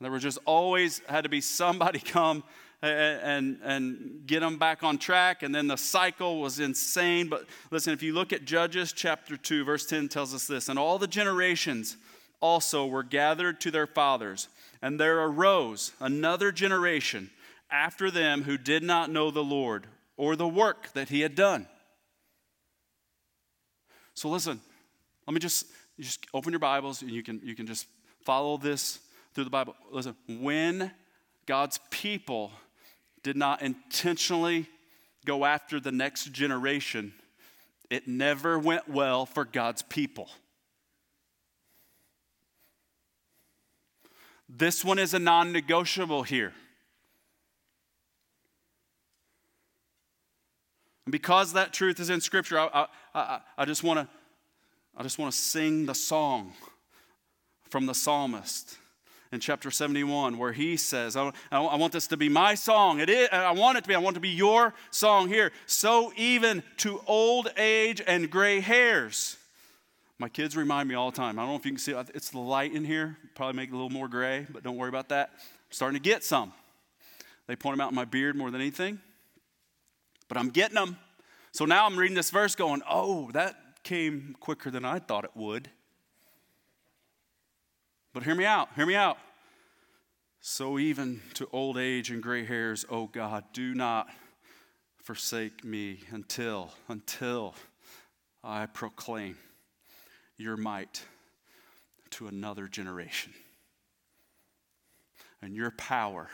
There 0.00 0.10
was 0.10 0.22
just 0.22 0.38
always 0.44 1.00
had 1.08 1.24
to 1.24 1.30
be 1.30 1.40
somebody 1.40 1.98
come 2.04 2.42
and, 2.88 3.58
and 3.62 4.22
get 4.26 4.40
them 4.40 4.58
back 4.58 4.82
on 4.82 4.98
track, 4.98 5.42
and 5.42 5.54
then 5.54 5.66
the 5.66 5.76
cycle 5.76 6.40
was 6.40 6.60
insane. 6.60 7.28
But 7.28 7.46
listen, 7.70 7.92
if 7.92 8.02
you 8.02 8.12
look 8.12 8.32
at 8.32 8.44
Judges 8.44 8.92
chapter 8.92 9.36
2, 9.36 9.64
verse 9.64 9.86
10 9.86 10.08
tells 10.08 10.34
us 10.34 10.46
this 10.46 10.68
And 10.68 10.78
all 10.78 10.98
the 10.98 11.06
generations 11.06 11.96
also 12.40 12.86
were 12.86 13.02
gathered 13.02 13.60
to 13.62 13.70
their 13.70 13.86
fathers, 13.86 14.48
and 14.82 15.00
there 15.00 15.20
arose 15.20 15.92
another 16.00 16.52
generation 16.52 17.30
after 17.70 18.10
them 18.10 18.42
who 18.42 18.56
did 18.56 18.82
not 18.82 19.10
know 19.10 19.30
the 19.30 19.44
Lord 19.44 19.86
or 20.16 20.36
the 20.36 20.48
work 20.48 20.92
that 20.92 21.08
he 21.08 21.20
had 21.20 21.34
done. 21.34 21.66
So 24.14 24.30
listen, 24.30 24.60
let 25.26 25.34
me 25.34 25.40
just, 25.40 25.66
just 26.00 26.26
open 26.32 26.52
your 26.52 26.60
Bibles 26.60 27.02
and 27.02 27.10
you 27.10 27.22
can, 27.22 27.40
you 27.44 27.54
can 27.54 27.66
just 27.66 27.86
follow 28.24 28.56
this 28.56 29.00
through 29.34 29.44
the 29.44 29.50
Bible. 29.50 29.74
Listen, 29.90 30.16
when 30.26 30.90
God's 31.44 31.78
people 31.90 32.50
did 33.26 33.36
not 33.36 33.60
intentionally 33.60 34.68
go 35.24 35.44
after 35.44 35.80
the 35.80 35.90
next 35.90 36.30
generation, 36.30 37.12
it 37.90 38.06
never 38.06 38.56
went 38.56 38.88
well 38.88 39.26
for 39.26 39.44
God's 39.44 39.82
people. 39.82 40.30
This 44.48 44.84
one 44.84 45.00
is 45.00 45.12
a 45.12 45.18
non 45.18 45.50
negotiable 45.50 46.22
here. 46.22 46.52
And 51.04 51.10
because 51.10 51.54
that 51.54 51.72
truth 51.72 51.98
is 51.98 52.10
in 52.10 52.20
Scripture, 52.20 52.60
I, 52.60 52.86
I, 53.12 53.40
I 53.58 53.64
just 53.64 53.82
want 53.82 53.98
to 53.98 54.08
I 54.96 55.02
just 55.02 55.18
want 55.18 55.32
to 55.32 55.36
sing 55.36 55.86
the 55.86 55.96
song 55.96 56.52
from 57.70 57.86
the 57.86 57.94
psalmist 57.94 58.78
in 59.32 59.40
chapter 59.40 59.70
71 59.70 60.38
where 60.38 60.52
he 60.52 60.76
says, 60.76 61.16
I, 61.16 61.32
I, 61.50 61.76
want 61.76 61.92
this 61.92 62.06
to 62.08 62.16
be 62.16 62.28
my 62.28 62.54
song. 62.54 63.00
It 63.00 63.10
is, 63.10 63.28
I 63.32 63.52
want 63.52 63.78
it 63.78 63.82
to 63.82 63.88
be. 63.88 63.94
I 63.94 63.98
want 63.98 64.14
it 64.14 64.18
to 64.18 64.20
be 64.20 64.28
your 64.30 64.74
song 64.90 65.28
here. 65.28 65.52
So 65.66 66.12
even 66.16 66.62
to 66.78 67.00
old 67.06 67.48
age 67.56 68.02
and 68.06 68.30
gray 68.30 68.60
hairs. 68.60 69.36
My 70.18 70.28
kids 70.28 70.56
remind 70.56 70.88
me 70.88 70.94
all 70.94 71.10
the 71.10 71.16
time. 71.16 71.38
I 71.38 71.42
don't 71.42 71.50
know 71.50 71.56
if 71.56 71.66
you 71.66 71.72
can 71.72 71.78
see 71.78 71.92
it. 71.92 72.10
It's 72.14 72.30
the 72.30 72.38
light 72.38 72.72
in 72.72 72.84
here. 72.84 73.18
Probably 73.34 73.54
make 73.54 73.68
it 73.68 73.72
a 73.72 73.76
little 73.76 73.90
more 73.90 74.08
gray, 74.08 74.46
but 74.50 74.62
don't 74.62 74.76
worry 74.76 74.88
about 74.88 75.10
that. 75.10 75.30
I'm 75.34 75.42
starting 75.70 76.00
to 76.00 76.02
get 76.02 76.24
some. 76.24 76.52
They 77.46 77.56
point 77.56 77.76
them 77.76 77.82
out 77.82 77.90
in 77.90 77.94
my 77.94 78.06
beard 78.06 78.34
more 78.34 78.50
than 78.50 78.60
anything 78.60 78.98
but 80.28 80.36
I'm 80.36 80.50
getting 80.50 80.74
them. 80.74 80.98
So 81.52 81.64
now 81.64 81.86
I'm 81.86 81.96
reading 81.96 82.14
this 82.14 82.30
verse 82.30 82.54
going, 82.54 82.82
oh, 82.88 83.30
that 83.32 83.56
came 83.82 84.36
quicker 84.40 84.70
than 84.70 84.84
I 84.84 84.98
thought 84.98 85.24
it 85.24 85.30
would. 85.34 85.70
But 88.16 88.22
hear 88.22 88.34
me 88.34 88.46
out, 88.46 88.70
hear 88.74 88.86
me 88.86 88.94
out. 88.94 89.18
So 90.40 90.78
even 90.78 91.20
to 91.34 91.46
old 91.52 91.76
age 91.76 92.08
and 92.08 92.22
gray 92.22 92.46
hairs, 92.46 92.86
oh 92.88 93.08
God, 93.08 93.44
do 93.52 93.74
not 93.74 94.08
forsake 95.02 95.62
me 95.62 95.98
until, 96.10 96.72
until 96.88 97.54
I 98.42 98.64
proclaim 98.64 99.36
your 100.38 100.56
might 100.56 101.02
to 102.12 102.26
another 102.26 102.68
generation 102.68 103.34
and 105.42 105.54
your 105.54 105.72
power 105.72 106.30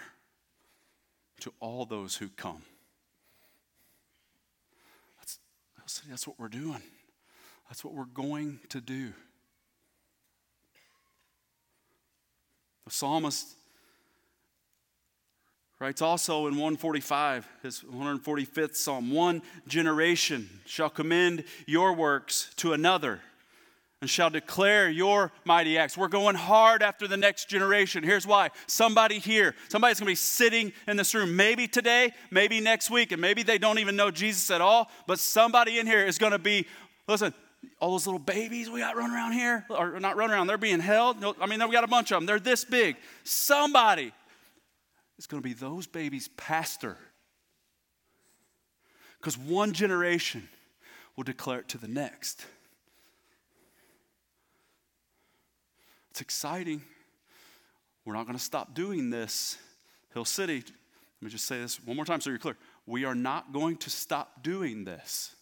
to 1.40 1.52
all 1.58 1.84
those 1.84 2.14
who 2.14 2.28
come. 2.28 2.62
That's 5.18 6.00
that's 6.08 6.28
what 6.28 6.38
we're 6.38 6.46
doing. 6.46 6.82
That's 7.68 7.84
what 7.84 7.92
we're 7.92 8.04
going 8.04 8.60
to 8.68 8.80
do. 8.80 9.14
The 12.84 12.90
psalmist 12.90 13.48
writes 15.78 16.02
also 16.02 16.46
in 16.46 16.54
145, 16.54 17.48
his 17.62 17.80
145th 17.80 18.76
psalm, 18.76 19.10
one 19.10 19.42
generation 19.66 20.48
shall 20.64 20.90
commend 20.90 21.44
your 21.66 21.92
works 21.92 22.52
to 22.56 22.72
another 22.72 23.20
and 24.00 24.10
shall 24.10 24.30
declare 24.30 24.90
your 24.90 25.30
mighty 25.44 25.78
acts. 25.78 25.96
We're 25.96 26.08
going 26.08 26.34
hard 26.34 26.82
after 26.82 27.06
the 27.06 27.16
next 27.16 27.48
generation. 27.48 28.02
Here's 28.02 28.26
why. 28.26 28.50
Somebody 28.66 29.20
here, 29.20 29.54
somebody's 29.68 30.00
going 30.00 30.06
to 30.06 30.10
be 30.10 30.16
sitting 30.16 30.72
in 30.88 30.96
this 30.96 31.14
room, 31.14 31.36
maybe 31.36 31.68
today, 31.68 32.12
maybe 32.30 32.60
next 32.60 32.90
week, 32.90 33.12
and 33.12 33.20
maybe 33.20 33.44
they 33.44 33.58
don't 33.58 33.78
even 33.78 33.94
know 33.94 34.10
Jesus 34.10 34.50
at 34.50 34.60
all, 34.60 34.90
but 35.06 35.20
somebody 35.20 35.78
in 35.78 35.86
here 35.86 36.04
is 36.04 36.18
going 36.18 36.32
to 36.32 36.38
be, 36.40 36.66
listen, 37.06 37.32
all 37.80 37.92
those 37.92 38.06
little 38.06 38.18
babies 38.18 38.70
we 38.70 38.80
got 38.80 38.96
running 38.96 39.14
around 39.14 39.32
here, 39.32 39.64
or 39.68 39.98
not 39.98 40.16
running 40.16 40.34
around, 40.34 40.46
they're 40.46 40.58
being 40.58 40.80
held. 40.80 41.20
No, 41.20 41.34
I 41.40 41.46
mean, 41.46 41.58
we 41.60 41.72
got 41.72 41.84
a 41.84 41.88
bunch 41.88 42.12
of 42.12 42.16
them. 42.16 42.26
They're 42.26 42.38
this 42.38 42.64
big. 42.64 42.96
Somebody 43.24 44.12
is 45.18 45.26
going 45.26 45.42
to 45.42 45.48
be 45.48 45.54
those 45.54 45.86
babies' 45.86 46.28
pastor. 46.36 46.96
Because 49.18 49.36
one 49.36 49.72
generation 49.72 50.48
will 51.16 51.24
declare 51.24 51.60
it 51.60 51.68
to 51.68 51.78
the 51.78 51.88
next. 51.88 52.44
It's 56.10 56.20
exciting. 56.20 56.82
We're 58.04 58.14
not 58.14 58.26
going 58.26 58.36
to 58.36 58.44
stop 58.44 58.74
doing 58.74 59.10
this. 59.10 59.56
Hill 60.12 60.24
City, 60.24 60.56
let 60.56 61.22
me 61.22 61.30
just 61.30 61.46
say 61.46 61.60
this 61.60 61.82
one 61.84 61.96
more 61.96 62.04
time 62.04 62.20
so 62.20 62.30
you're 62.30 62.38
clear. 62.38 62.56
We 62.84 63.04
are 63.04 63.14
not 63.14 63.52
going 63.52 63.76
to 63.78 63.90
stop 63.90 64.42
doing 64.42 64.84
this. 64.84 65.34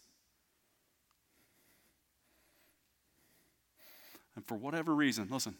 And 4.35 4.45
for 4.45 4.55
whatever 4.55 4.93
reason, 4.95 5.27
listen, 5.29 5.55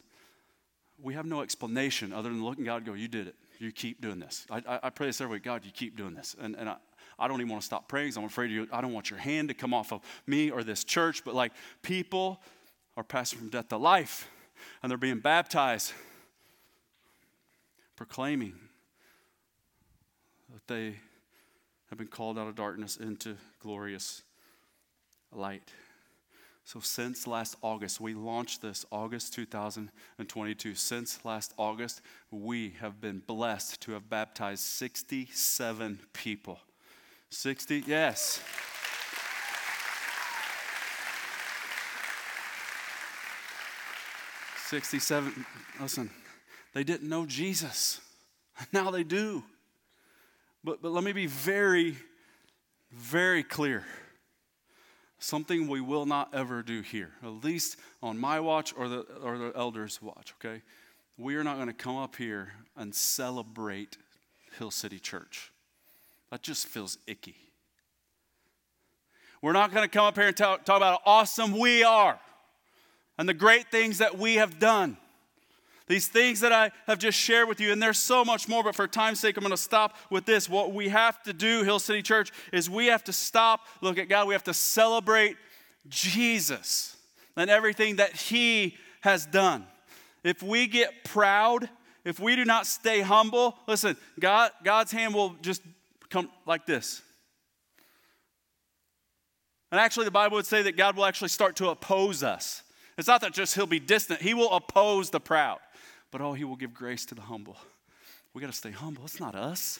we 1.02 1.14
have 1.14 1.26
no 1.26 1.42
explanation 1.42 2.14
other 2.14 2.30
than 2.30 2.44
looking 2.44 2.64
God 2.64 2.86
go, 2.86 2.94
You 2.94 3.08
did 3.08 3.28
it. 3.28 3.36
You 3.60 3.72
keep 3.72 4.02
doing 4.02 4.20
this. 4.20 4.46
I, 4.50 4.64
I, 4.68 4.80
I 4.84 4.90
pray 4.90 5.08
this 5.08 5.22
every 5.22 5.36
week 5.36 5.44
God, 5.44 5.66
you 5.66 5.72
keep 5.72 5.96
doing 5.96 6.16
this. 6.16 6.36
And, 6.40 6.56
and 6.56 6.70
I, 6.70 6.78
I 7.20 7.28
don't 7.28 7.40
even 7.40 7.50
want 7.50 7.62
to 7.62 7.66
stop 7.66 7.88
praying 7.88 8.08
because 8.08 8.18
I'm 8.18 8.24
afraid 8.24 8.50
you, 8.50 8.68
I 8.72 8.82
don't 8.82 8.94
want 8.94 9.10
your 9.10 9.20
hand 9.20 9.50
to 9.50 9.54
come 9.54 9.74
off 9.74 9.94
of 9.94 10.02
me 10.26 10.50
or 10.50 10.64
this 10.64 10.84
church. 10.84 11.24
But 11.24 11.36
like 11.36 11.52
people 11.82 12.42
are 12.98 13.04
passing 13.04 13.40
from 13.40 13.50
death 13.50 13.70
to 13.70 13.78
life 13.78 14.28
and 14.82 14.90
they're 14.90 14.98
being 14.98 15.20
baptized, 15.20 15.94
proclaiming 17.96 18.56
that 20.52 20.68
they 20.68 20.96
have 21.90 21.98
been 21.98 22.08
called 22.08 22.40
out 22.40 22.48
of 22.48 22.56
darkness 22.56 22.98
into 22.98 23.36
glorious 23.60 24.24
light. 25.32 25.72
So, 26.64 26.80
since 26.80 27.28
last 27.28 27.56
August, 27.62 28.00
we 28.00 28.14
launched 28.14 28.62
this 28.62 28.86
August 28.92 29.34
2022. 29.34 30.76
Since 30.76 31.26
last 31.26 31.54
August, 31.58 32.02
we 32.30 32.76
have 32.80 33.02
been 33.02 33.22
blessed 33.26 33.82
to 33.82 33.94
have 33.94 34.10
baptized 34.10 34.64
67 34.64 36.00
people. 36.14 36.60
60, 37.30 37.84
yes. 37.88 38.42
67, 44.72 45.46
listen, 45.82 46.10
they 46.74 46.86
didn't 46.86 47.10
know 47.10 47.26
Jesus. 47.26 48.00
Now 48.72 48.92
they 48.92 49.04
do. 49.04 49.44
But, 50.64 50.82
but 50.82 50.92
let 50.92 51.04
me 51.04 51.14
be 51.14 51.26
very, 51.26 51.98
very 52.92 53.44
clear. 53.44 53.86
Something 55.24 55.68
we 55.68 55.82
will 55.82 56.08
not 56.08 56.34
ever 56.34 56.64
do 56.64 56.82
here, 56.82 57.12
at 57.22 57.44
least 57.44 57.78
on 58.02 58.18
my 58.18 58.40
watch 58.40 58.74
or 58.76 58.90
the, 58.90 59.02
or 59.22 59.38
the 59.38 59.52
elders' 59.56 60.02
watch, 60.02 60.34
okay? 60.40 60.64
We 61.16 61.36
are 61.36 61.44
not 61.44 61.58
going 61.58 61.68
to 61.68 61.74
come 61.74 61.96
up 61.96 62.16
here 62.16 62.54
and 62.76 62.94
celebrate 62.94 64.00
Hill 64.58 64.72
City 64.72 64.98
Church. 64.98 65.52
That 66.32 66.42
just 66.42 66.66
feels 66.66 66.98
icky. 67.06 67.36
We're 69.44 69.54
not 69.54 69.72
going 69.72 69.84
to 69.84 69.88
come 69.88 70.06
up 70.06 70.16
here 70.16 70.26
and 70.26 70.36
talk, 70.36 70.66
talk 70.66 70.78
about 70.78 71.02
how 71.06 71.12
awesome 71.12 71.60
we 71.60 71.84
are 71.84 72.20
and 73.20 73.30
the 73.30 73.36
great 73.36 73.70
things 73.70 74.00
that 74.00 74.18
we 74.18 74.36
have 74.36 74.58
done. 74.58 74.98
These 75.92 76.08
things 76.08 76.40
that 76.40 76.54
I 76.54 76.72
have 76.88 77.00
just 77.00 77.20
shared 77.20 77.50
with 77.50 77.60
you, 77.60 77.74
and 77.74 77.84
there's 77.84 77.98
so 77.98 78.24
much 78.24 78.48
more, 78.48 78.64
but 78.64 78.76
for 78.76 78.88
time's 78.88 79.20
sake, 79.20 79.36
I'm 79.36 79.42
going 79.42 79.52
to 79.52 79.58
stop 79.58 79.98
with 80.10 80.26
this. 80.26 80.48
What 80.48 80.74
we 80.74 80.88
have 80.88 81.22
to 81.24 81.34
do, 81.34 81.64
Hill 81.64 81.80
City 81.80 82.02
Church, 82.02 82.32
is 82.54 82.70
we 82.70 82.86
have 82.86 83.04
to 83.04 83.12
stop, 83.12 83.68
look 83.82 83.98
at 83.98 84.08
God, 84.08 84.26
we 84.26 84.34
have 84.34 84.46
to 84.46 84.54
celebrate 84.54 85.36
Jesus 85.90 86.96
and 87.36 87.50
everything 87.50 87.98
that 87.98 88.16
He 88.16 88.78
has 89.02 89.26
done. 89.26 89.66
If 90.24 90.42
we 90.42 90.66
get 90.66 91.04
proud, 91.04 91.70
if 92.06 92.22
we 92.22 92.38
do 92.38 92.46
not 92.46 92.68
stay 92.68 93.02
humble, 93.02 93.58
listen, 93.68 93.98
God, 94.18 94.52
God's 94.64 94.94
hand 94.94 95.14
will 95.14 95.36
just 95.42 95.62
come 96.10 96.30
like 96.46 96.66
this. 96.66 97.02
And 99.74 99.80
actually, 99.82 100.06
the 100.06 100.12
Bible 100.12 100.38
would 100.38 100.46
say 100.46 100.62
that 100.62 100.78
God 100.78 100.96
will 100.96 101.06
actually 101.06 101.28
start 101.28 101.58
to 101.58 101.68
oppose 101.68 102.24
us. 102.24 102.64
It's 102.98 103.08
not 103.08 103.22
that 103.22 103.34
just 103.34 103.56
he'll 103.56 103.66
be 103.66 103.80
distant, 103.80 104.22
he 104.22 104.34
will 104.34 104.52
oppose 104.52 105.10
the 105.10 105.20
proud, 105.20 105.60
but 106.12 106.22
oh, 106.22 106.34
he 106.34 106.44
will 106.44 106.56
give 106.56 106.74
grace 106.74 107.06
to 107.08 107.16
the 107.16 107.22
humble. 107.22 107.58
We 108.34 108.42
got 108.42 108.52
to 108.52 108.58
stay 108.58 108.72
humble. 108.72 109.04
It's 109.06 109.20
not 109.20 109.36
us. 109.36 109.80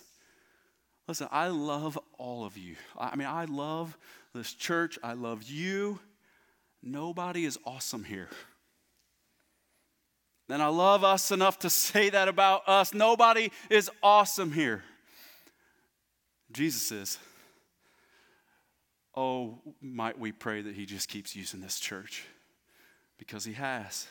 Listen, 1.08 1.28
I 1.32 1.48
love 1.48 2.00
all 2.18 2.46
of 2.46 2.58
you. 2.58 2.76
I 2.98 3.16
mean, 3.16 3.28
I 3.28 3.46
love 3.46 3.98
this 4.34 4.54
church. 4.54 4.98
I 5.04 5.14
love 5.14 5.44
you. 5.44 6.00
Nobody 6.82 7.46
is 7.46 7.60
awesome 7.66 8.04
here. 8.04 8.30
And 10.50 10.62
I 10.62 10.68
love 10.68 11.04
us 11.04 11.32
enough 11.32 11.60
to 11.60 11.70
say 11.70 12.10
that 12.10 12.28
about 12.28 12.68
us. 12.68 12.94
Nobody 12.94 13.52
is 13.70 13.90
awesome 14.04 14.52
here. 14.52 14.84
Jesus 16.52 16.92
is. 16.92 17.18
Oh, 19.16 19.60
might 19.82 20.20
we 20.20 20.32
pray 20.32 20.62
that 20.62 20.76
He 20.76 20.86
just 20.86 21.08
keeps 21.08 21.36
using 21.36 21.62
this 21.62 21.80
church 21.80 22.26
because 23.18 23.46
He 23.46 23.54
has. 23.54 24.08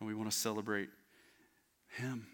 And 0.00 0.08
we 0.08 0.14
want 0.14 0.30
to 0.30 0.36
celebrate 0.36 0.88
Him. 1.96 2.26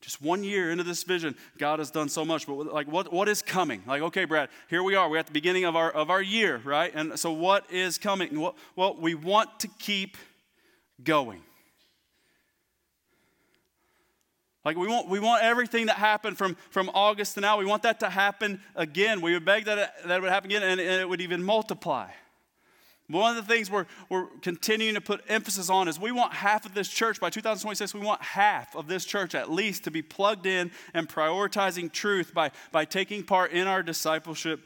Just 0.00 0.22
one 0.22 0.42
year 0.42 0.70
into 0.70 0.82
this 0.82 1.04
vision, 1.04 1.36
God 1.58 1.78
has 1.78 1.90
done 1.90 2.08
so 2.08 2.24
much. 2.24 2.46
But 2.46 2.72
like, 2.72 2.88
what, 2.88 3.12
what 3.12 3.28
is 3.28 3.42
coming? 3.42 3.82
Like, 3.86 4.02
okay, 4.02 4.24
Brad, 4.24 4.48
here 4.68 4.82
we 4.82 4.94
are. 4.94 5.10
We're 5.10 5.18
at 5.18 5.26
the 5.26 5.32
beginning 5.32 5.64
of 5.64 5.76
our, 5.76 5.90
of 5.90 6.08
our 6.08 6.22
year, 6.22 6.60
right? 6.64 6.90
And 6.94 7.18
so, 7.18 7.32
what 7.32 7.70
is 7.70 7.98
coming? 7.98 8.40
Well, 8.76 8.96
we 8.98 9.14
want 9.14 9.60
to 9.60 9.68
keep 9.78 10.16
going. 11.04 11.42
Like 14.64 14.76
we 14.76 14.88
want, 14.88 15.08
we 15.08 15.20
want 15.20 15.42
everything 15.42 15.86
that 15.86 15.96
happened 15.96 16.36
from, 16.36 16.56
from 16.70 16.90
August 16.92 17.34
to 17.34 17.40
now, 17.40 17.58
we 17.58 17.64
want 17.64 17.82
that 17.84 18.00
to 18.00 18.10
happen 18.10 18.60
again. 18.74 19.20
We 19.22 19.32
would 19.32 19.44
beg 19.44 19.64
that 19.64 19.78
it, 19.78 19.90
that 20.06 20.18
it 20.18 20.20
would 20.20 20.30
happen 20.30 20.50
again 20.50 20.62
and, 20.62 20.80
and 20.80 21.00
it 21.00 21.08
would 21.08 21.22
even 21.22 21.42
multiply. 21.42 22.10
One 23.10 23.36
of 23.36 23.44
the 23.44 23.52
things 23.52 23.70
we're, 23.70 23.86
we're 24.08 24.26
continuing 24.40 24.94
to 24.94 25.00
put 25.00 25.22
emphasis 25.28 25.68
on 25.68 25.88
is 25.88 25.98
we 25.98 26.12
want 26.12 26.32
half 26.32 26.64
of 26.64 26.74
this 26.74 26.88
church, 26.88 27.20
by 27.20 27.28
2026, 27.28 27.92
we 27.94 28.00
want 28.00 28.22
half 28.22 28.76
of 28.76 28.86
this 28.86 29.04
church 29.04 29.34
at 29.34 29.50
least 29.50 29.84
to 29.84 29.90
be 29.90 30.00
plugged 30.00 30.46
in 30.46 30.70
and 30.94 31.08
prioritizing 31.08 31.90
truth 31.90 32.32
by, 32.32 32.52
by 32.70 32.84
taking 32.84 33.24
part 33.24 33.50
in 33.50 33.66
our 33.66 33.82
discipleship 33.82 34.60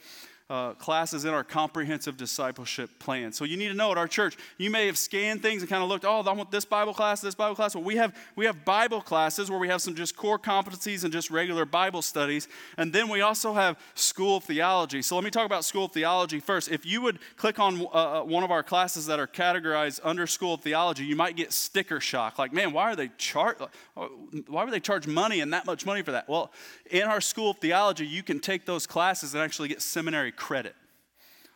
uh, 0.50 0.74
classes 0.74 1.24
in 1.24 1.32
our 1.32 1.42
comprehensive 1.42 2.18
discipleship 2.18 2.90
plan. 2.98 3.32
So 3.32 3.46
you 3.46 3.56
need 3.56 3.68
to 3.68 3.74
know 3.74 3.90
at 3.92 3.96
our 3.96 4.06
church, 4.06 4.36
you 4.58 4.70
may 4.70 4.86
have 4.86 4.98
scanned 4.98 5.40
things 5.40 5.62
and 5.62 5.70
kind 5.70 5.82
of 5.82 5.88
looked, 5.88 6.04
oh, 6.04 6.20
I 6.20 6.32
want 6.32 6.50
this 6.50 6.66
Bible 6.66 6.92
class, 6.92 7.22
this 7.22 7.34
Bible 7.34 7.54
class. 7.54 7.74
Well, 7.74 7.82
we 7.82 7.96
have 7.96 8.14
we 8.36 8.44
have 8.44 8.62
Bible 8.62 9.00
classes 9.00 9.50
where 9.50 9.58
we 9.58 9.68
have 9.68 9.80
some 9.80 9.94
just 9.94 10.16
core 10.16 10.38
competencies 10.38 11.02
and 11.02 11.12
just 11.12 11.30
regular 11.30 11.64
Bible 11.64 12.02
studies, 12.02 12.46
and 12.76 12.92
then 12.92 13.08
we 13.08 13.22
also 13.22 13.54
have 13.54 13.78
School 13.94 14.36
of 14.36 14.44
Theology. 14.44 15.00
So 15.00 15.14
let 15.14 15.24
me 15.24 15.30
talk 15.30 15.46
about 15.46 15.64
School 15.64 15.86
of 15.86 15.92
Theology 15.92 16.40
first. 16.40 16.70
If 16.70 16.84
you 16.84 17.00
would 17.00 17.20
click 17.36 17.58
on 17.58 17.80
uh, 17.80 18.20
uh 18.20 18.22
one 18.22 18.44
of 18.44 18.50
our 18.50 18.62
classes 18.62 19.06
that 19.06 19.18
are 19.18 19.26
categorized 19.26 20.00
under 20.04 20.26
School 20.26 20.54
of 20.54 20.60
Theology, 20.60 21.06
you 21.06 21.16
might 21.16 21.36
get 21.36 21.54
sticker 21.54 22.00
shock. 22.00 22.38
Like, 22.38 22.52
man, 22.52 22.74
why 22.74 22.90
are 22.90 22.96
they 22.96 23.08
charge? 23.16 23.56
Why 23.94 24.64
would 24.64 24.74
they 24.74 24.80
charge 24.80 25.06
money 25.06 25.40
and 25.40 25.54
that 25.54 25.64
much 25.64 25.86
money 25.86 26.02
for 26.02 26.12
that? 26.12 26.28
Well, 26.28 26.52
in 26.90 27.04
our 27.04 27.22
School 27.22 27.52
of 27.52 27.58
Theology, 27.58 28.06
you 28.06 28.22
can 28.22 28.40
take 28.40 28.66
those 28.66 28.86
classes 28.86 29.32
and 29.32 29.42
actually 29.42 29.68
get 29.68 29.80
seminary 29.80 30.33
credit. 30.36 30.74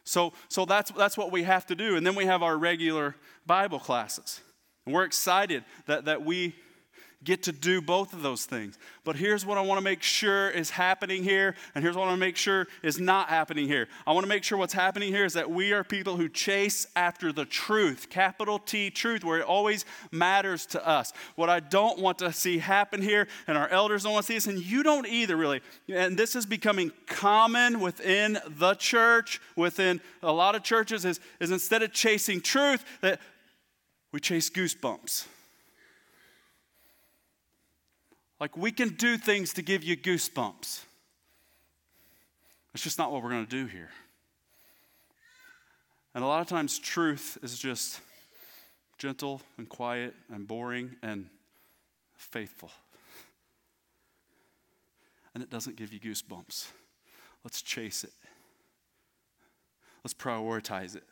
So, 0.04 0.32
so 0.48 0.64
that's, 0.64 0.90
that's 0.92 1.18
what 1.18 1.30
we 1.30 1.42
have 1.42 1.66
to 1.66 1.74
do. 1.74 1.96
And 1.96 2.06
then 2.06 2.14
we 2.14 2.24
have 2.24 2.42
our 2.42 2.56
regular 2.56 3.14
Bible 3.46 3.78
classes. 3.78 4.40
And 4.86 4.94
we're 4.94 5.04
excited 5.04 5.64
that, 5.86 6.06
that 6.06 6.24
we 6.24 6.54
get 7.24 7.42
to 7.42 7.52
do 7.52 7.80
both 7.80 8.12
of 8.12 8.22
those 8.22 8.44
things. 8.44 8.78
But 9.02 9.16
here's 9.16 9.44
what 9.44 9.58
I 9.58 9.60
want 9.60 9.78
to 9.78 9.84
make 9.84 10.02
sure 10.02 10.50
is 10.50 10.70
happening 10.70 11.24
here, 11.24 11.56
and 11.74 11.82
here's 11.82 11.96
what 11.96 12.04
I 12.04 12.06
want 12.06 12.18
to 12.18 12.26
make 12.26 12.36
sure 12.36 12.66
is 12.82 13.00
not 13.00 13.28
happening 13.28 13.66
here. 13.66 13.88
I 14.06 14.12
want 14.12 14.22
to 14.22 14.28
make 14.28 14.44
sure 14.44 14.56
what's 14.56 14.72
happening 14.72 15.12
here 15.12 15.24
is 15.24 15.32
that 15.32 15.50
we 15.50 15.72
are 15.72 15.82
people 15.82 16.16
who 16.16 16.28
chase 16.28 16.86
after 16.94 17.32
the 17.32 17.44
truth, 17.44 18.08
capital 18.08 18.60
T 18.60 18.90
truth, 18.90 19.24
where 19.24 19.38
it 19.38 19.44
always 19.44 19.84
matters 20.12 20.64
to 20.66 20.86
us. 20.86 21.12
What 21.34 21.50
I 21.50 21.58
don't 21.58 21.98
want 21.98 22.18
to 22.18 22.32
see 22.32 22.58
happen 22.58 23.02
here, 23.02 23.26
and 23.48 23.58
our 23.58 23.68
elders 23.68 24.04
don't 24.04 24.12
want 24.12 24.26
to 24.26 24.32
see 24.32 24.36
this, 24.36 24.46
and 24.46 24.64
you 24.64 24.84
don't 24.84 25.06
either, 25.06 25.36
really. 25.36 25.60
And 25.88 26.16
this 26.16 26.36
is 26.36 26.46
becoming 26.46 26.92
common 27.06 27.80
within 27.80 28.38
the 28.46 28.74
church, 28.74 29.40
within 29.56 30.00
a 30.22 30.32
lot 30.32 30.54
of 30.54 30.62
churches, 30.62 31.04
is, 31.04 31.18
is 31.40 31.50
instead 31.50 31.82
of 31.82 31.92
chasing 31.92 32.40
truth, 32.40 32.84
that 33.00 33.20
we 34.12 34.20
chase 34.20 34.48
goosebumps. 34.50 35.26
Like 38.40 38.56
we 38.56 38.70
can 38.70 38.90
do 38.90 39.16
things 39.16 39.52
to 39.54 39.62
give 39.62 39.82
you 39.82 39.96
goosebumps. 39.96 40.82
It's 42.74 42.82
just 42.84 42.98
not 42.98 43.10
what 43.10 43.22
we're 43.22 43.30
going 43.30 43.46
to 43.46 43.50
do 43.50 43.66
here. 43.66 43.90
And 46.14 46.24
a 46.24 46.26
lot 46.26 46.40
of 46.40 46.46
times, 46.46 46.78
truth 46.78 47.38
is 47.42 47.58
just 47.58 48.00
gentle 48.98 49.40
and 49.56 49.68
quiet 49.68 50.14
and 50.32 50.46
boring 50.46 50.96
and 51.02 51.26
faithful. 52.16 52.70
And 55.34 55.42
it 55.42 55.50
doesn't 55.50 55.76
give 55.76 55.92
you 55.92 56.00
goosebumps. 56.00 56.66
Let's 57.44 57.62
chase 57.62 58.04
it, 58.04 58.12
let's 60.04 60.14
prioritize 60.14 60.96
it. 60.96 61.04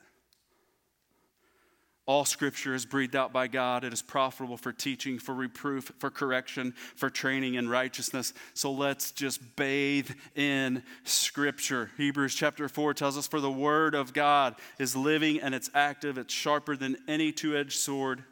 All 2.06 2.24
scripture 2.24 2.72
is 2.72 2.86
breathed 2.86 3.16
out 3.16 3.32
by 3.32 3.48
God. 3.48 3.82
It 3.82 3.92
is 3.92 4.00
profitable 4.00 4.56
for 4.56 4.72
teaching, 4.72 5.18
for 5.18 5.34
reproof, 5.34 5.90
for 5.98 6.08
correction, 6.08 6.72
for 6.94 7.10
training 7.10 7.54
in 7.54 7.68
righteousness. 7.68 8.32
So 8.54 8.70
let's 8.70 9.10
just 9.10 9.56
bathe 9.56 10.10
in 10.36 10.84
scripture. 11.02 11.90
Hebrews 11.96 12.36
chapter 12.36 12.68
4 12.68 12.94
tells 12.94 13.18
us, 13.18 13.26
For 13.26 13.40
the 13.40 13.50
word 13.50 13.96
of 13.96 14.12
God 14.12 14.54
is 14.78 14.94
living 14.94 15.40
and 15.40 15.52
it's 15.52 15.68
active, 15.74 16.16
it's 16.16 16.32
sharper 16.32 16.76
than 16.76 16.96
any 17.08 17.32
two 17.32 17.56
edged 17.56 17.80
sword, 17.80 18.22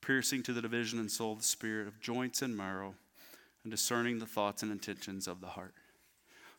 piercing 0.00 0.42
to 0.42 0.52
the 0.52 0.62
division 0.62 0.98
and 0.98 1.10
soul 1.10 1.34
of 1.34 1.38
the 1.38 1.44
spirit, 1.44 1.86
of 1.86 2.00
joints 2.00 2.42
and 2.42 2.56
marrow, 2.56 2.96
and 3.62 3.70
discerning 3.70 4.18
the 4.18 4.26
thoughts 4.26 4.64
and 4.64 4.72
intentions 4.72 5.28
of 5.28 5.40
the 5.40 5.46
heart. 5.46 5.74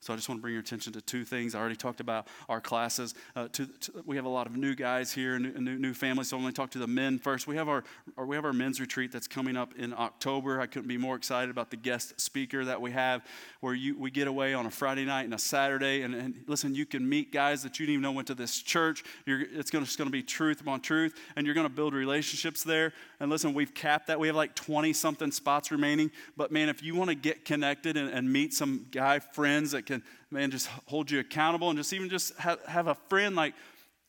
So 0.01 0.11
I 0.11 0.15
just 0.15 0.27
want 0.27 0.39
to 0.39 0.41
bring 0.41 0.53
your 0.53 0.61
attention 0.61 0.93
to 0.93 1.01
two 1.01 1.23
things. 1.23 1.53
I 1.53 1.59
already 1.59 1.75
talked 1.75 1.99
about 1.99 2.27
our 2.49 2.59
classes. 2.59 3.13
Uh, 3.35 3.47
to, 3.49 3.67
to, 3.67 4.03
we 4.03 4.15
have 4.15 4.25
a 4.25 4.29
lot 4.29 4.47
of 4.47 4.57
new 4.57 4.73
guys 4.73 5.13
here, 5.13 5.37
new, 5.37 5.51
new, 5.51 5.77
new 5.77 5.93
families. 5.93 6.29
So 6.29 6.37
I'm 6.37 6.41
going 6.41 6.51
to 6.51 6.59
talk 6.59 6.71
to 6.71 6.79
the 6.79 6.87
men 6.87 7.19
first. 7.19 7.45
We 7.45 7.55
have 7.55 7.69
our, 7.69 7.83
our, 8.17 8.25
we 8.25 8.35
have 8.35 8.43
our 8.43 8.51
men's 8.51 8.81
retreat 8.81 9.11
that's 9.11 9.27
coming 9.27 9.55
up 9.55 9.75
in 9.77 9.93
October. 9.93 10.59
I 10.59 10.65
couldn't 10.65 10.87
be 10.87 10.97
more 10.97 11.15
excited 11.15 11.51
about 11.51 11.69
the 11.69 11.77
guest 11.77 12.19
speaker 12.19 12.65
that 12.65 12.81
we 12.81 12.89
have, 12.91 13.23
where 13.59 13.75
you, 13.75 13.95
we 13.95 14.09
get 14.09 14.27
away 14.27 14.55
on 14.55 14.65
a 14.65 14.71
Friday 14.71 15.05
night 15.05 15.25
and 15.25 15.35
a 15.35 15.39
Saturday. 15.39 16.01
And, 16.01 16.15
and 16.15 16.33
listen, 16.47 16.73
you 16.73 16.87
can 16.87 17.07
meet 17.07 17.31
guys 17.31 17.61
that 17.61 17.79
you 17.79 17.85
didn't 17.85 17.93
even 17.93 18.01
know 18.01 18.11
went 18.11 18.27
to 18.29 18.35
this 18.35 18.59
church. 18.59 19.03
You're, 19.27 19.41
it's 19.53 19.69
gonna, 19.69 19.85
going 19.97 20.07
to 20.07 20.11
be 20.11 20.23
truth 20.23 20.61
upon 20.61 20.81
truth, 20.81 21.13
and 21.35 21.45
you're 21.45 21.53
going 21.53 21.67
to 21.67 21.73
build 21.73 21.93
relationships 21.93 22.63
there. 22.63 22.91
And 23.19 23.29
listen, 23.29 23.53
we've 23.53 23.75
capped 23.75 24.07
that. 24.07 24.19
We 24.19 24.25
have 24.25 24.35
like 24.35 24.55
20 24.55 24.93
something 24.93 25.31
spots 25.31 25.69
remaining. 25.69 26.09
But 26.35 26.51
man, 26.51 26.69
if 26.69 26.81
you 26.81 26.95
want 26.95 27.09
to 27.09 27.15
get 27.15 27.45
connected 27.45 27.97
and, 27.97 28.09
and 28.09 28.33
meet 28.33 28.55
some 28.55 28.87
guy 28.89 29.19
friends 29.19 29.73
that 29.73 29.90
can 29.91 30.03
man, 30.29 30.51
just 30.51 30.67
hold 30.85 31.11
you 31.11 31.19
accountable 31.19 31.69
and 31.69 31.77
just 31.77 31.91
even 31.93 32.09
just 32.09 32.35
have, 32.37 32.63
have 32.65 32.87
a 32.87 32.95
friend 32.95 33.35
like, 33.35 33.53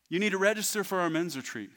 you 0.08 0.18
need 0.18 0.30
to 0.30 0.38
register 0.38 0.84
for 0.84 1.00
our 1.00 1.10
men's 1.10 1.36
retreat. 1.36 1.70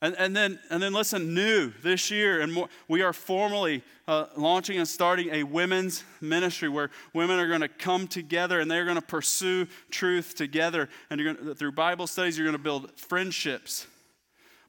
And, 0.00 0.14
and, 0.18 0.36
then, 0.36 0.58
and 0.70 0.82
then 0.82 0.92
listen, 0.92 1.32
new 1.34 1.72
this 1.82 2.10
year, 2.10 2.42
and 2.42 2.52
more, 2.52 2.68
we 2.88 3.00
are 3.00 3.14
formally 3.14 3.82
uh, 4.06 4.26
launching 4.36 4.76
and 4.76 4.86
starting 4.86 5.30
a 5.32 5.44
women's 5.44 6.04
ministry 6.20 6.68
where 6.68 6.90
women 7.14 7.38
are 7.38 7.48
going 7.48 7.62
to 7.62 7.68
come 7.68 8.06
together 8.06 8.60
and 8.60 8.70
they're 8.70 8.84
going 8.84 8.96
to 8.96 9.02
pursue 9.02 9.66
truth 9.90 10.34
together. 10.34 10.90
And 11.08 11.24
gonna, 11.24 11.54
through 11.54 11.72
Bible 11.72 12.06
studies, 12.06 12.36
you're 12.36 12.46
going 12.46 12.56
to 12.56 12.62
build 12.62 12.90
friendships. 12.98 13.86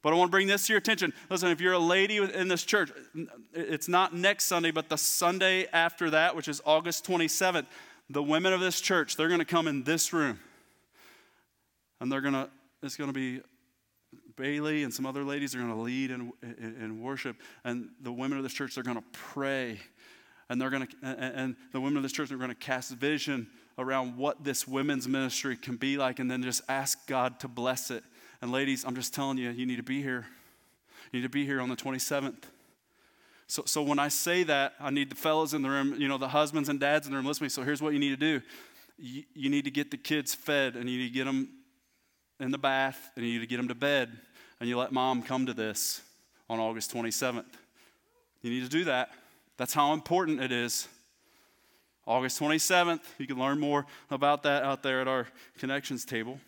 But 0.05 0.13
I 0.13 0.17
want 0.17 0.27
to 0.27 0.31
bring 0.31 0.45
this 0.45 0.67
to 0.67 0.73
your 0.73 0.77
attention. 0.77 1.13
Listen, 1.31 1.49
if 1.49 1.59
you're 1.59 1.73
a 1.73 1.79
lady 1.79 2.17
in 2.17 2.47
this 2.47 2.63
church, 2.63 2.91
it's 3.55 3.87
not 3.87 4.13
next 4.13 4.45
Sunday, 4.45 4.69
but 4.69 4.87
the 4.87 4.99
Sunday 4.99 5.65
after 5.73 6.11
that, 6.11 6.35
which 6.35 6.47
is 6.47 6.61
August 6.63 7.07
27th, 7.07 7.65
the 8.11 8.21
women 8.21 8.53
of 8.53 8.59
this 8.59 8.79
church, 8.79 9.17
they're 9.17 9.29
going 9.29 9.39
to 9.39 9.45
come 9.45 9.67
in 9.67 9.83
this 9.83 10.13
room. 10.13 10.39
And 11.99 12.11
they're 12.11 12.21
going 12.21 12.35
to, 12.35 12.51
it's 12.83 12.97
going 12.97 13.09
to 13.09 13.15
be 13.15 13.41
Bailey 14.35 14.83
and 14.83 14.93
some 14.93 15.07
other 15.07 15.23
ladies 15.23 15.55
are 15.55 15.57
going 15.57 15.73
to 15.73 15.81
lead 15.81 16.11
in, 16.11 16.31
in, 16.43 16.77
in, 16.79 17.01
worship. 17.01 17.37
And 17.63 17.89
the 17.99 18.11
women 18.11 18.37
of 18.37 18.43
this 18.43 18.53
church, 18.53 18.75
they're 18.75 18.83
going 18.83 18.97
to 18.97 19.03
pray. 19.11 19.79
And 20.49 20.61
they're 20.61 20.69
going 20.69 20.85
to, 20.85 20.95
and 21.01 21.55
the 21.71 21.81
women 21.81 21.97
of 21.97 22.03
this 22.03 22.11
church 22.11 22.31
are 22.31 22.37
going 22.37 22.49
to 22.49 22.55
cast 22.55 22.91
vision 22.91 23.47
around 23.79 24.17
what 24.17 24.43
this 24.43 24.67
women's 24.67 25.07
ministry 25.07 25.57
can 25.57 25.77
be 25.77 25.97
like 25.97 26.19
and 26.19 26.29
then 26.29 26.43
just 26.43 26.61
ask 26.69 27.07
God 27.07 27.39
to 27.39 27.47
bless 27.47 27.89
it 27.89 28.03
and 28.41 28.51
ladies, 28.51 28.85
I'm 28.85 28.95
just 28.95 29.13
telling 29.13 29.37
you, 29.37 29.49
you 29.49 29.65
need 29.65 29.77
to 29.77 29.83
be 29.83 30.01
here. 30.01 30.25
You 31.11 31.19
need 31.19 31.25
to 31.25 31.29
be 31.29 31.45
here 31.45 31.61
on 31.61 31.69
the 31.69 31.75
27th. 31.75 32.43
So, 33.47 33.63
so 33.65 33.83
when 33.83 33.99
I 33.99 34.07
say 34.07 34.43
that, 34.43 34.73
I 34.79 34.89
need 34.89 35.09
the 35.09 35.15
fellas 35.15 35.53
in 35.53 35.61
the 35.61 35.69
room, 35.69 35.95
you 35.99 36.07
know, 36.07 36.17
the 36.17 36.27
husbands 36.27 36.67
and 36.67 36.79
dads 36.79 37.05
in 37.05 37.11
the 37.11 37.17
room, 37.17 37.25
listen 37.25 37.39
to 37.39 37.43
me. 37.43 37.49
So 37.49 37.63
here's 37.63 37.81
what 37.81 37.93
you 37.93 37.99
need 37.99 38.09
to 38.09 38.17
do 38.17 38.41
you, 38.97 39.23
you 39.33 39.49
need 39.49 39.65
to 39.65 39.71
get 39.71 39.91
the 39.91 39.97
kids 39.97 40.33
fed, 40.33 40.75
and 40.75 40.89
you 40.89 40.97
need 40.99 41.07
to 41.09 41.13
get 41.13 41.25
them 41.25 41.49
in 42.39 42.51
the 42.51 42.57
bath, 42.57 43.11
and 43.15 43.25
you 43.25 43.33
need 43.33 43.39
to 43.39 43.47
get 43.47 43.57
them 43.57 43.67
to 43.67 43.75
bed, 43.75 44.11
and 44.59 44.69
you 44.69 44.77
let 44.77 44.91
mom 44.91 45.21
come 45.21 45.45
to 45.45 45.53
this 45.53 46.01
on 46.49 46.59
August 46.59 46.93
27th. 46.93 47.45
You 48.41 48.51
need 48.51 48.63
to 48.63 48.69
do 48.69 48.85
that. 48.85 49.09
That's 49.57 49.73
how 49.73 49.93
important 49.93 50.41
it 50.41 50.51
is. 50.51 50.87
August 52.07 52.39
27th, 52.39 53.01
you 53.17 53.25
can 53.25 53.39
learn 53.39 53.59
more 53.59 53.85
about 54.11 54.43
that 54.43 54.63
out 54.63 54.83
there 54.83 55.01
at 55.01 55.07
our 55.07 55.27
connections 55.57 56.05
table. 56.05 56.39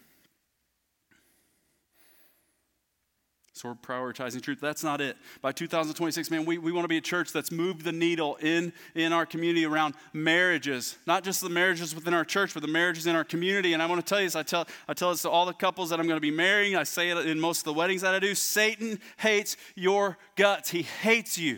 So 3.58 3.70
we're 3.70 3.76
prioritizing 3.76 4.40
truth. 4.40 4.60
That's 4.62 4.84
not 4.84 5.02
it. 5.02 5.18
By 5.42 5.52
2026, 5.52 6.30
man, 6.30 6.46
we, 6.46 6.60
we 6.60 6.72
want 6.72 6.84
to 6.84 6.88
be 6.90 6.98
a 6.98 7.02
church 7.02 7.34
that's 7.34 7.52
moved 7.52 7.84
the 7.84 7.92
needle 7.92 8.36
in, 8.36 8.72
in 8.94 9.12
our 9.12 9.26
community 9.26 9.66
around 9.66 9.96
marriages. 10.14 10.96
Not 11.08 11.24
just 11.24 11.42
the 11.42 11.50
marriages 11.50 11.96
within 11.96 12.14
our 12.14 12.24
church, 12.24 12.54
but 12.54 12.62
the 12.62 12.68
marriages 12.68 13.08
in 13.08 13.16
our 13.16 13.24
community. 13.24 13.74
And 13.74 13.82
I 13.82 13.88
want 13.88 14.00
to 14.00 14.08
tell 14.08 14.20
you 14.20 14.28
this, 14.28 14.36
I 14.36 14.44
tell, 14.44 14.68
I 14.88 14.94
tell 14.94 15.10
this 15.10 15.24
to 15.24 15.32
all 15.32 15.48
the 15.48 15.54
couples 15.54 15.90
that 15.90 16.00
I'm 16.00 16.06
going 16.06 16.18
to 16.18 16.22
be 16.22 16.30
marrying. 16.30 16.76
I 16.76 16.84
say 16.84 17.10
it 17.10 17.18
in 17.26 17.40
most 17.40 17.62
of 17.62 17.64
the 17.66 17.74
weddings 17.74 18.02
that 18.04 18.14
I 18.14 18.20
do. 18.20 18.36
Satan 18.36 19.00
hates 19.18 19.58
your 19.74 20.20
guts. 20.36 20.70
He 20.70 20.84
hates 20.84 21.40
you. 21.40 21.58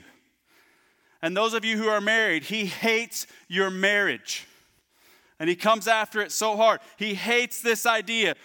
And 1.21 1.35
those 1.35 1.53
of 1.53 1.65
you 1.65 1.77
who 1.77 1.89
are 1.89 1.99
married, 1.99 2.43
he 2.43 2.65
hates 2.65 3.27
your 3.49 3.69
marriage. 3.69 4.47
And 5.37 5.49
he 5.49 5.55
comes 5.57 5.85
after 5.85 6.21
it 6.21 6.31
so 6.31 6.55
hard. 6.55 6.79
He 6.95 7.13
hates 7.13 7.61
this 7.61 7.85
idea. 7.85 8.35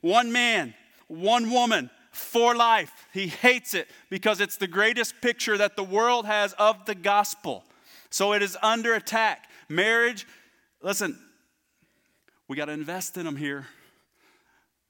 One 0.00 0.32
man, 0.32 0.74
one 1.06 1.52
woman, 1.52 1.90
for 2.14 2.54
life. 2.54 3.08
He 3.12 3.26
hates 3.26 3.74
it 3.74 3.88
because 4.10 4.40
it's 4.40 4.56
the 4.56 4.66
greatest 4.66 5.20
picture 5.20 5.58
that 5.58 5.76
the 5.76 5.84
world 5.84 6.26
has 6.26 6.52
of 6.54 6.84
the 6.86 6.94
gospel. 6.94 7.64
So 8.10 8.32
it 8.32 8.42
is 8.42 8.56
under 8.62 8.94
attack. 8.94 9.48
Marriage, 9.68 10.26
listen, 10.82 11.18
we 12.48 12.56
got 12.56 12.66
to 12.66 12.72
invest 12.72 13.16
in 13.16 13.24
them 13.24 13.36
here. 13.36 13.66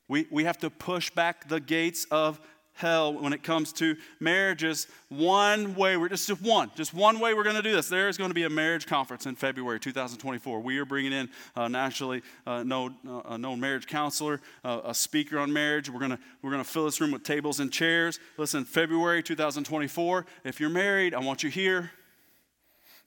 We, 0.08 0.26
we 0.30 0.44
have 0.44 0.58
to 0.58 0.70
push 0.70 1.10
back 1.10 1.48
the 1.48 1.60
gates 1.60 2.06
of 2.10 2.40
hell 2.74 3.14
when 3.14 3.32
it 3.32 3.42
comes 3.42 3.72
to 3.72 3.96
marriages. 4.20 4.88
One 5.08 5.74
way, 5.74 5.96
we're 5.96 6.08
just, 6.08 6.26
just 6.26 6.42
one, 6.42 6.70
just 6.74 6.92
one 6.92 7.20
way 7.20 7.32
we're 7.32 7.44
going 7.44 7.56
to 7.56 7.62
do 7.62 7.72
this. 7.72 7.88
There 7.88 8.08
is 8.08 8.16
going 8.16 8.30
to 8.30 8.34
be 8.34 8.42
a 8.42 8.50
marriage 8.50 8.86
conference 8.86 9.26
in 9.26 9.36
February 9.36 9.78
2024. 9.78 10.60
We 10.60 10.78
are 10.78 10.84
bringing 10.84 11.12
in 11.12 11.30
a 11.54 11.68
nationally 11.68 12.22
uh, 12.46 12.64
known, 12.64 12.96
uh, 13.24 13.36
known 13.36 13.60
marriage 13.60 13.86
counselor, 13.86 14.40
uh, 14.64 14.80
a 14.84 14.94
speaker 14.94 15.38
on 15.38 15.52
marriage. 15.52 15.88
We're 15.88 16.00
going 16.00 16.10
to 16.10 16.18
we're 16.42 16.50
going 16.50 16.62
to 16.62 16.68
fill 16.68 16.84
this 16.84 17.00
room 17.00 17.12
with 17.12 17.22
tables 17.22 17.60
and 17.60 17.72
chairs. 17.72 18.18
Listen, 18.36 18.64
February 18.64 19.22
2024. 19.22 20.26
If 20.44 20.60
you're 20.60 20.68
married, 20.68 21.14
I 21.14 21.20
want 21.20 21.42
you 21.42 21.50
here. 21.50 21.92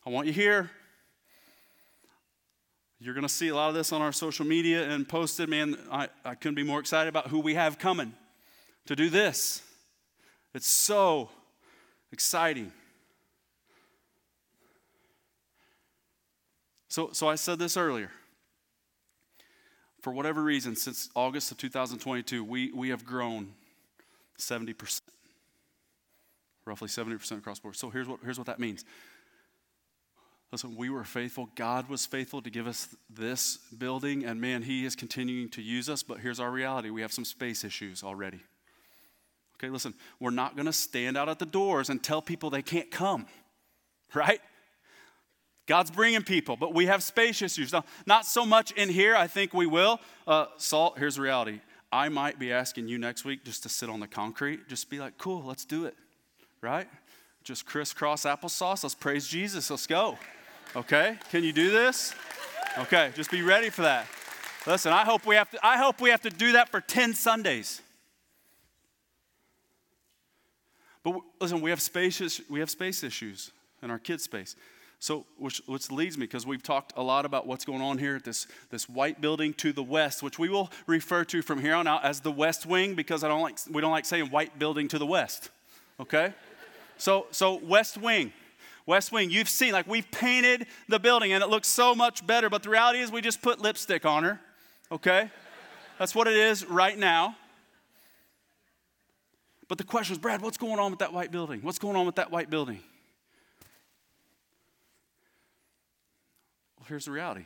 I 0.06 0.10
want 0.10 0.28
you 0.28 0.34
here. 0.34 0.72
You're 3.00 3.14
going 3.14 3.28
to 3.28 3.30
see 3.30 3.50
a 3.50 3.56
lot 3.56 3.70
of 3.70 3.76
this 3.76 3.92
on 3.92 4.02
our 4.02 4.12
social 4.12 4.46
media 4.46 4.90
and 4.90 5.08
posted. 5.08 5.50
Man, 5.50 5.78
I, 5.92 6.08
I 6.26 6.34
couldn't 6.34 6.56
be 6.56 6.64
more 6.64 6.80
excited 6.80 7.10
about 7.10 7.28
who 7.28 7.40
we 7.40 7.54
have 7.54 7.78
coming 7.78 8.14
to 8.88 8.96
do 8.96 9.10
this. 9.10 9.62
It's 10.54 10.68
so 10.68 11.30
exciting. 12.12 12.72
So, 16.90 17.10
so 17.12 17.28
I 17.28 17.36
said 17.36 17.60
this 17.60 17.78
earlier. 17.78 18.10
For 20.02 20.12
whatever 20.12 20.42
reason, 20.42 20.76
since 20.76 21.10
August 21.16 21.52
of 21.52 21.58
2022, 21.58 22.44
we, 22.44 22.72
we 22.72 22.90
have 22.90 23.06
grown 23.06 23.54
70%, 24.40 25.02
roughly 26.66 26.88
70% 26.88 27.38
across 27.38 27.60
board. 27.60 27.76
So 27.76 27.90
here's 27.90 28.08
what, 28.08 28.20
here's 28.24 28.38
what 28.38 28.48
that 28.48 28.60
means. 28.60 28.86
Listen, 30.52 30.78
we 30.78 30.90
were 30.90 31.04
faithful. 31.04 31.50
God 31.56 31.90
was 31.90 32.06
faithful 32.06 32.42
to 32.42 32.50
give 32.50 32.68
us 32.68 32.96
this 33.10 33.58
building, 33.78 34.24
and 34.24 34.40
man, 34.40 34.62
He 34.62 34.86
is 34.86 34.96
continuing 34.96 35.50
to 35.50 35.62
use 35.62 35.90
us. 35.90 36.04
But 36.04 36.20
here's 36.20 36.40
our 36.40 36.50
reality 36.50 36.90
we 36.90 37.02
have 37.02 37.12
some 37.12 37.26
space 37.26 37.66
issues 37.66 38.02
already. 38.02 38.40
Okay, 39.60 39.72
listen, 39.72 39.94
we're 40.20 40.30
not 40.30 40.56
going 40.56 40.68
to 40.68 40.74
stand 40.74 41.18
out 41.18 41.30
at 41.30 41.40
the 41.40 41.46
doors 41.46 41.90
and 41.90 42.04
tell 42.04 42.22
people 42.22 42.50
they 42.50 42.62
can't 42.62 42.92
come, 42.92 43.26
right? 44.14 44.40
God's 45.66 45.92
bringing 45.92 46.24
people, 46.24 46.56
but 46.56 46.74
we 46.74 46.86
have 46.86 47.04
space 47.04 47.42
issues. 47.42 47.74
Now, 47.74 47.84
not 48.06 48.26
so 48.26 48.46
much 48.46 48.72
in 48.72 48.88
here, 48.88 49.16
I 49.16 49.28
think 49.28 49.54
we 49.54 49.66
will. 49.66 50.00
Uh, 50.26 50.46
Salt, 50.58 50.98
here's 50.98 51.16
the 51.16 51.22
reality. 51.22 51.60
I 51.92 52.10
might 52.10 52.40
be 52.40 52.52
asking 52.52 52.88
you 52.88 52.98
next 52.98 53.26
week 53.26 53.44
just 53.44 53.64
to 53.64 53.70
sit 53.70 53.90
on 53.90 54.00
the 54.00 54.08
concrete, 54.08 54.68
just 54.68 54.90
be 54.90 55.00
like, 55.00 55.18
cool, 55.18 55.44
let's 55.44 55.66
do 55.66 55.86
it, 55.86 55.96
right? 56.62 56.88
Just 57.44 57.66
crisscross 57.66 58.24
applesauce. 58.24 58.84
Let's 58.84 58.96
praise 58.96 59.28
Jesus. 59.28 59.70
Let's 59.70 59.88
go. 59.88 60.18
Okay? 60.76 61.18
Can 61.32 61.44
you 61.44 61.54
do 61.54 61.72
this? 61.72 62.14
Okay, 62.78 63.12
just 63.16 63.32
be 63.32 63.42
ready 63.42 63.70
for 63.70 63.84
that. 63.84 64.06
Listen, 64.66 64.92
I 64.92 65.04
hope 65.06 65.26
we 65.26 65.36
have 65.36 65.50
to, 65.52 65.66
I 65.66 65.78
hope 65.78 66.02
we 66.02 66.10
have 66.10 66.22
to 66.22 66.30
do 66.30 66.52
that 66.54 66.70
for 66.70 66.82
10 66.82 67.14
Sundays. 67.14 67.82
But 71.08 71.22
listen, 71.40 71.62
we 71.62 71.70
have 71.70 71.82
space, 71.82 72.42
we 72.50 72.60
have 72.60 72.70
space 72.70 73.02
issues 73.02 73.52
in 73.82 73.90
our 73.90 73.98
kids' 73.98 74.24
space. 74.24 74.58
So, 75.00 75.26
which, 75.38 75.62
which 75.66 75.90
leads 75.90 76.18
me, 76.18 76.26
because 76.26 76.46
we've 76.46 76.62
talked 76.62 76.92
a 76.98 77.02
lot 77.02 77.24
about 77.24 77.48
what's 77.48 77.64
going 77.64 77.82
on 77.82 77.98
here 77.98 78.18
at 78.18 78.26
this, 78.26 78.46
this 78.72 78.90
white 78.90 79.22
building 79.22 79.54
to 79.54 79.72
the 79.72 79.84
west, 79.84 80.22
which 80.22 80.38
we 80.38 80.50
will 80.50 80.70
refer 80.86 81.24
to 81.26 81.42
from 81.42 81.62
here 81.62 81.76
on 81.76 81.88
out 81.88 82.04
as 82.04 82.20
the 82.20 82.32
West 82.32 82.66
Wing, 82.66 82.94
because 82.94 83.24
I 83.24 83.30
don't 83.30 83.42
like, 83.42 83.58
we 83.72 83.80
don't 83.80 83.92
like 83.92 84.04
saying 84.04 84.32
white 84.32 84.60
building 84.60 84.90
to 84.90 85.00
the 85.00 85.06
west. 85.06 85.50
Okay? 86.00 86.34
so, 86.98 87.28
so 87.32 87.56
West 87.64 87.98
Wing. 87.98 88.34
West 88.86 89.14
Wing, 89.14 89.30
you've 89.30 89.50
seen, 89.50 89.72
like, 89.72 89.88
we've 89.88 90.10
painted 90.12 90.66
the 90.90 91.00
building 91.00 91.32
and 91.32 91.42
it 91.42 91.48
looks 91.48 91.70
so 91.70 91.96
much 91.96 92.28
better, 92.28 92.50
but 92.50 92.64
the 92.64 92.70
reality 92.70 93.00
is 93.00 93.12
we 93.12 93.22
just 93.22 93.42
put 93.42 93.62
lipstick 93.62 94.06
on 94.06 94.24
her. 94.24 94.42
Okay? 94.92 95.30
That's 96.00 96.14
what 96.14 96.28
it 96.28 96.36
is 96.36 96.66
right 96.66 96.98
now. 96.98 97.38
But 99.68 99.78
the 99.78 99.84
question 99.84 100.14
is, 100.14 100.20
Brad, 100.20 100.42
what's 100.42 100.58
going 100.58 100.80
on 100.80 100.92
with 100.92 101.00
that 101.00 101.12
white 101.12 101.32
building? 101.32 101.62
What's 101.62 101.80
going 101.80 101.96
on 101.96 102.06
with 102.06 102.16
that 102.16 102.32
white 102.32 102.50
building? 102.50 102.80
Well, 106.78 106.86
here's 106.88 107.06
the 107.06 107.12
reality. 107.12 107.44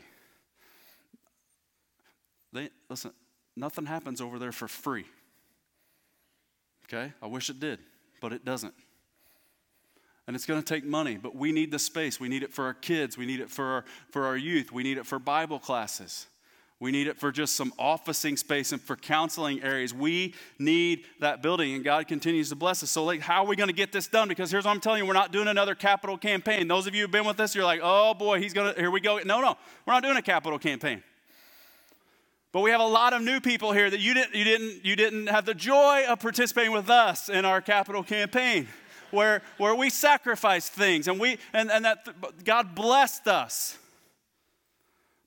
They, 2.54 2.70
listen, 2.90 3.12
nothing 3.56 3.86
happens 3.86 4.22
over 4.22 4.38
there 4.38 4.52
for 4.52 4.68
free. 4.68 5.06
Okay? 6.86 7.12
I 7.22 7.28
wish 7.28 7.50
it 7.50 7.60
did, 7.60 7.80
but 8.20 8.34
it 8.34 8.46
doesn't. 8.46 8.74
And 10.28 10.36
it's 10.36 10.46
going 10.46 10.62
to 10.62 10.66
take 10.66 10.86
money, 10.86 11.18
but 11.18 11.36
we 11.36 11.52
need 11.52 11.72
the 11.72 11.80
space. 11.80 12.20
We 12.20 12.30
need 12.30 12.44
it 12.44 12.54
for 12.54 12.66
our 12.66 12.74
kids. 12.74 13.18
We 13.18 13.26
need 13.26 13.40
it 13.40 13.50
for 13.50 13.66
our, 13.66 13.86
for 14.12 14.26
our 14.26 14.38
youth. 14.38 14.72
We 14.72 14.84
need 14.84 14.98
it 14.98 15.06
for 15.06 15.18
Bible 15.18 15.60
classes. 15.60 16.28
We 16.82 16.90
need 16.92 17.06
it 17.06 17.20
for 17.20 17.32
just 17.32 17.54
some 17.54 17.72
officing 17.78 18.36
space 18.38 18.72
and 18.72 18.82
for 18.82 18.96
counseling 18.96 19.62
areas. 19.62 19.94
We 19.94 20.34
need 20.58 21.06
that 21.20 21.44
building, 21.44 21.76
and 21.76 21.84
God 21.84 22.08
continues 22.08 22.50
to 22.50 22.56
bless 22.56 22.82
us. 22.82 22.90
So, 22.90 23.04
like, 23.04 23.22
how 23.22 23.44
are 23.44 23.48
we 23.48 23.56
going 23.56 23.70
to 23.70 23.74
get 23.74 23.92
this 23.92 24.08
done? 24.08 24.28
Because 24.28 24.50
here's 24.50 24.66
what 24.66 24.72
I'm 24.72 24.82
telling 24.82 25.04
you: 25.04 25.06
we're 25.06 25.14
not 25.14 25.32
doing 25.32 25.48
another 25.48 25.76
capital 25.76 26.18
campaign. 26.18 26.68
Those 26.68 26.88
of 26.88 26.96
you 26.96 27.04
who've 27.04 27.12
been 27.12 27.24
with 27.24 27.40
us, 27.40 27.54
you're 27.54 27.64
like, 27.64 27.82
"Oh 27.84 28.16
boy, 28.16 28.42
he's 28.42 28.52
going 28.52 28.74
to." 28.74 28.80
Here 28.80 28.90
we 28.90 29.00
go. 29.00 29.20
No, 29.20 29.42
no, 29.42 29.58
we're 29.86 29.94
not 29.94 30.02
doing 30.02 30.18
a 30.18 30.24
capital 30.24 30.58
campaign. 30.58 31.04
But 32.52 32.62
we 32.62 32.72
have 32.72 32.82
a 32.82 32.88
lot 32.88 33.14
of 33.14 33.22
new 33.22 33.40
people 33.40 33.74
here 33.74 33.88
that 33.88 34.00
you 34.00 34.16
didn't, 34.16 34.34
you 34.34 34.44
didn't, 34.44 34.84
you 34.84 34.96
didn't 34.96 35.28
have 35.28 35.46
the 35.46 35.54
joy 35.54 36.06
of 36.10 36.20
participating 36.20 36.72
with 36.72 36.90
us 36.90 37.30
in 37.30 37.46
our 37.46 37.62
capital 37.62 38.02
campaign, 38.02 38.68
where 39.12 39.44
where 39.60 39.76
we 39.76 39.92
sacrificed 39.92 40.72
things 40.72 41.08
and 41.08 41.20
we 41.20 41.38
and 41.54 41.70
and 41.70 41.86
that 41.86 42.44
God 42.44 42.74
blessed 42.74 43.28
us. 43.28 43.78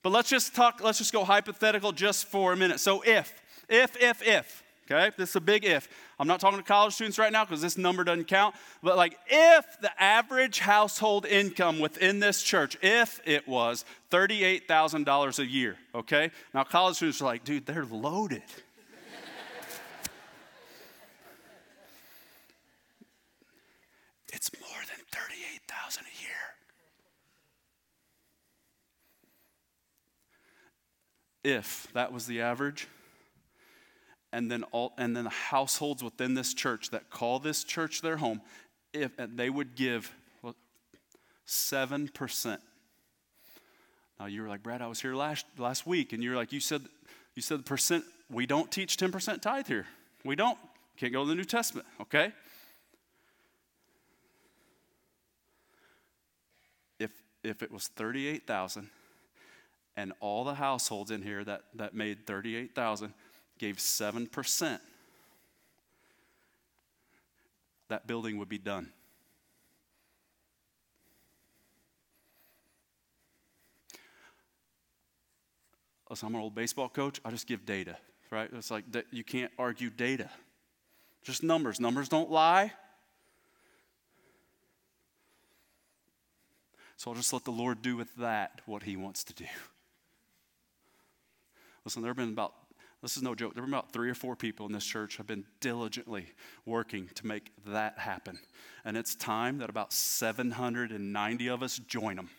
But 0.05 0.11
let's 0.11 0.29
just 0.29 0.53
talk, 0.53 0.81
let's 0.83 0.99
just 0.99 1.11
go 1.11 1.23
hypothetical 1.23 1.91
just 1.91 2.27
for 2.27 2.53
a 2.53 2.55
minute. 2.55 2.79
So 2.79 3.01
if, 3.01 3.33
if, 3.67 3.99
if, 3.99 4.21
if, 4.21 4.61
okay, 4.85 5.09
this 5.17 5.31
is 5.31 5.35
a 5.35 5.41
big 5.41 5.65
if. 5.65 5.89
I'm 6.19 6.27
not 6.27 6.39
talking 6.39 6.59
to 6.59 6.63
college 6.63 6.93
students 6.93 7.17
right 7.17 7.31
now 7.31 7.43
because 7.43 7.59
this 7.59 7.75
number 7.75 8.03
doesn't 8.03 8.25
count, 8.25 8.53
but 8.83 8.97
like 8.97 9.17
if 9.25 9.65
the 9.81 9.89
average 9.99 10.59
household 10.59 11.25
income 11.25 11.79
within 11.79 12.19
this 12.19 12.43
church, 12.43 12.77
if 12.83 13.19
it 13.25 13.47
was 13.47 13.83
$38,000 14.11 15.39
a 15.39 15.45
year, 15.47 15.75
okay? 15.95 16.29
Now 16.53 16.63
college 16.63 16.97
students 16.97 17.19
are 17.23 17.25
like, 17.25 17.43
dude, 17.43 17.65
they're 17.65 17.83
loaded. 17.83 18.43
it's 24.31 24.51
more 24.61 24.69
than 24.87 25.03
38,000 25.11 26.03
a 26.03 26.21
year. 26.21 26.29
If 31.45 31.87
that 31.93 32.11
was 32.11 32.25
the 32.25 32.41
average, 32.41 32.87
and 34.33 34.51
then 34.51 34.63
all 34.71 34.93
and 34.97 35.15
then 35.15 35.25
the 35.25 35.29
households 35.29 36.03
within 36.03 36.33
this 36.33 36.53
church 36.53 36.89
that 36.89 37.11
call 37.11 37.37
this 37.39 37.63
church 37.63 38.01
their 38.01 38.17
home, 38.17 38.41
if 38.93 39.11
they 39.17 39.49
would 39.49 39.75
give 39.75 40.11
seven 41.45 42.07
percent. 42.07 42.61
Now 44.19 44.25
you 44.25 44.41
were 44.41 44.49
like, 44.49 44.63
Brad, 44.63 44.81
I 44.81 44.87
was 44.87 44.99
here 44.99 45.13
last 45.13 45.45
last 45.57 45.85
week, 45.85 46.13
and 46.13 46.23
you're 46.23 46.35
like, 46.35 46.51
you 46.51 46.59
said 46.59 46.81
you 47.35 47.43
said 47.43 47.59
the 47.59 47.63
percent. 47.63 48.03
We 48.29 48.47
don't 48.47 48.71
teach 48.71 48.97
ten 48.97 49.11
percent 49.11 49.43
tithe 49.43 49.67
here. 49.67 49.85
We 50.23 50.35
don't. 50.35 50.57
Can't 50.97 51.13
go 51.13 51.23
to 51.23 51.29
the 51.29 51.35
New 51.35 51.43
Testament. 51.43 51.87
Okay. 52.01 52.31
If 56.99 57.11
if 57.43 57.61
it 57.61 57.71
was 57.71 57.87
thirty 57.87 58.27
eight 58.27 58.47
thousand 58.47 58.89
and 59.97 60.13
all 60.19 60.43
the 60.43 60.55
households 60.55 61.11
in 61.11 61.21
here 61.21 61.43
that, 61.43 61.63
that 61.75 61.93
made 61.93 62.25
38,000 62.25 63.13
gave 63.57 63.77
7%, 63.77 64.79
that 67.87 68.07
building 68.07 68.37
would 68.37 68.49
be 68.49 68.57
done. 68.57 68.91
Listen, 76.09 76.27
I'm 76.27 76.35
an 76.35 76.41
old 76.41 76.55
baseball 76.55 76.89
coach. 76.89 77.19
I 77.25 77.31
just 77.31 77.47
give 77.47 77.65
data, 77.65 77.97
right? 78.29 78.49
It's 78.53 78.69
like 78.69 78.85
you 79.11 79.23
can't 79.23 79.51
argue 79.57 79.89
data, 79.89 80.29
Just 81.23 81.41
numbers. 81.41 81.79
Numbers 81.79 82.09
don't 82.09 82.29
lie. 82.29 82.71
So 86.97 87.11
I'll 87.11 87.17
just 87.17 87.33
let 87.33 87.43
the 87.43 87.51
Lord 87.51 87.81
do 87.81 87.97
with 87.97 88.15
that 88.17 88.61
what 88.65 88.83
he 88.83 88.95
wants 88.95 89.23
to 89.25 89.33
do. 89.33 89.45
Listen, 91.85 92.01
there 92.01 92.09
have 92.09 92.17
been 92.17 92.29
about, 92.29 92.53
this 93.03 93.15
is 93.15 93.21
no 93.21 93.35
joke, 93.35 93.53
there 93.53 93.61
have 93.61 93.69
been 93.69 93.77
about 93.77 93.93
three 93.93 94.09
or 94.09 94.15
four 94.15 94.35
people 94.35 94.65
in 94.65 94.71
this 94.71 94.83
church 94.83 95.17
have 95.17 95.27
been 95.27 95.45
diligently 95.59 96.25
working 96.65 97.07
to 97.13 97.27
make 97.27 97.51
that 97.67 97.99
happen. 97.99 98.39
And 98.83 98.97
it's 98.97 99.13
time 99.13 99.59
that 99.59 99.69
about 99.69 99.93
790 99.93 101.47
of 101.47 101.61
us 101.61 101.77
join 101.77 102.15
them. 102.15 102.29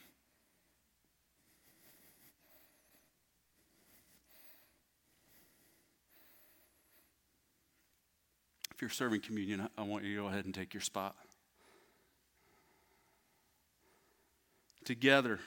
If 8.74 8.82
you're 8.82 8.90
serving 8.90 9.22
communion, 9.22 9.68
I 9.78 9.82
want 9.85 10.04
you 10.04 10.16
to 10.16 10.22
go 10.22 10.28
ahead 10.28 10.44
and 10.44 10.52
take 10.52 10.74
your 10.74 10.82
spot. 10.82 11.14
Together, 14.85 15.40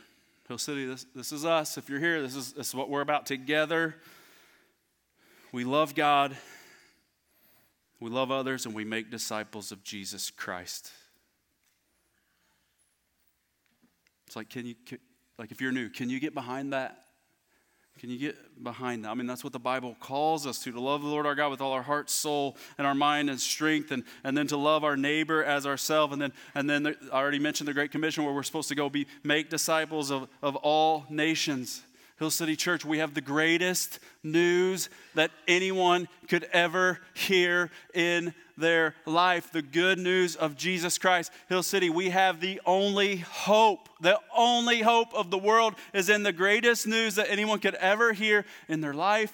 Hill 0.49 0.57
City, 0.57 0.87
this, 0.87 1.05
this 1.13 1.31
is 1.31 1.45
us. 1.45 1.77
If 1.77 1.91
you're 1.91 1.99
here, 1.99 2.23
this 2.23 2.35
is, 2.35 2.53
this 2.53 2.69
is 2.69 2.75
what 2.75 2.89
we're 2.89 3.01
about. 3.01 3.27
Together, 3.27 3.93
we 5.51 5.63
love 5.63 5.93
God, 5.93 6.35
we 7.99 8.09
love 8.09 8.31
others, 8.31 8.65
and 8.65 8.73
we 8.73 8.83
make 8.83 9.11
disciples 9.11 9.71
of 9.71 9.83
Jesus 9.83 10.31
Christ. 10.31 10.91
It's 14.25 14.35
like, 14.35 14.49
can 14.49 14.65
you, 14.65 14.73
can, 14.87 14.97
like 15.37 15.51
if 15.51 15.61
you're 15.61 15.71
new, 15.71 15.87
can 15.87 16.09
you 16.09 16.19
get 16.19 16.33
behind 16.33 16.73
that? 16.73 17.05
Can 17.99 18.09
you 18.09 18.17
get 18.17 18.63
behind 18.63 19.03
that? 19.03 19.09
I 19.09 19.13
mean, 19.13 19.27
that's 19.27 19.43
what 19.43 19.51
the 19.51 19.59
Bible 19.59 19.97
calls 19.99 20.47
us 20.47 20.63
to 20.63 20.71
to 20.71 20.79
love 20.79 21.01
the 21.01 21.07
Lord 21.07 21.25
our 21.25 21.35
God 21.35 21.51
with 21.51 21.59
all 21.59 21.73
our 21.73 21.81
heart, 21.81 22.09
soul, 22.09 22.55
and 22.77 22.87
our 22.87 22.95
mind 22.95 23.29
and 23.29 23.39
strength, 23.39 23.91
and, 23.91 24.05
and 24.23 24.37
then 24.37 24.47
to 24.47 24.57
love 24.57 24.85
our 24.85 24.95
neighbor 24.95 25.43
as 25.43 25.65
ourselves. 25.65 26.13
And 26.13 26.21
then, 26.21 26.31
and 26.55 26.69
then 26.69 26.83
the, 26.83 26.95
I 27.11 27.17
already 27.17 27.39
mentioned 27.39 27.67
the 27.67 27.73
Great 27.73 27.91
Commission 27.91 28.23
where 28.23 28.33
we're 28.33 28.43
supposed 28.43 28.69
to 28.69 28.75
go 28.75 28.89
be 28.89 29.05
make 29.21 29.49
disciples 29.49 30.11
of, 30.11 30.29
of 30.41 30.55
all 30.55 31.05
nations. 31.09 31.81
Hill 32.19 32.29
City 32.29 32.57
Church, 32.57 32.83
we 32.83 32.97
have 32.97 33.13
the 33.13 33.21
greatest 33.21 33.99
news 34.23 34.89
that 35.15 35.31
anyone 35.47 36.09
could 36.27 36.43
ever 36.51 36.99
hear 37.13 37.71
in 37.93 38.33
their 38.57 38.93
life 39.05 39.53
the 39.53 39.61
good 39.61 39.97
news 39.97 40.35
of 40.35 40.57
Jesus 40.57 40.97
Christ. 40.97 41.31
Hill 41.47 41.63
City, 41.63 41.89
we 41.89 42.09
have 42.09 42.41
the 42.41 42.59
only 42.65 43.17
hope. 43.17 43.87
The 44.01 44.19
only 44.35 44.81
hope 44.81 45.13
of 45.13 45.31
the 45.31 45.37
world 45.37 45.75
is 45.93 46.09
in 46.09 46.23
the 46.23 46.33
greatest 46.33 46.85
news 46.85 47.15
that 47.15 47.31
anyone 47.31 47.59
could 47.59 47.75
ever 47.75 48.11
hear 48.11 48.45
in 48.67 48.81
their 48.81 48.93
life. 48.93 49.33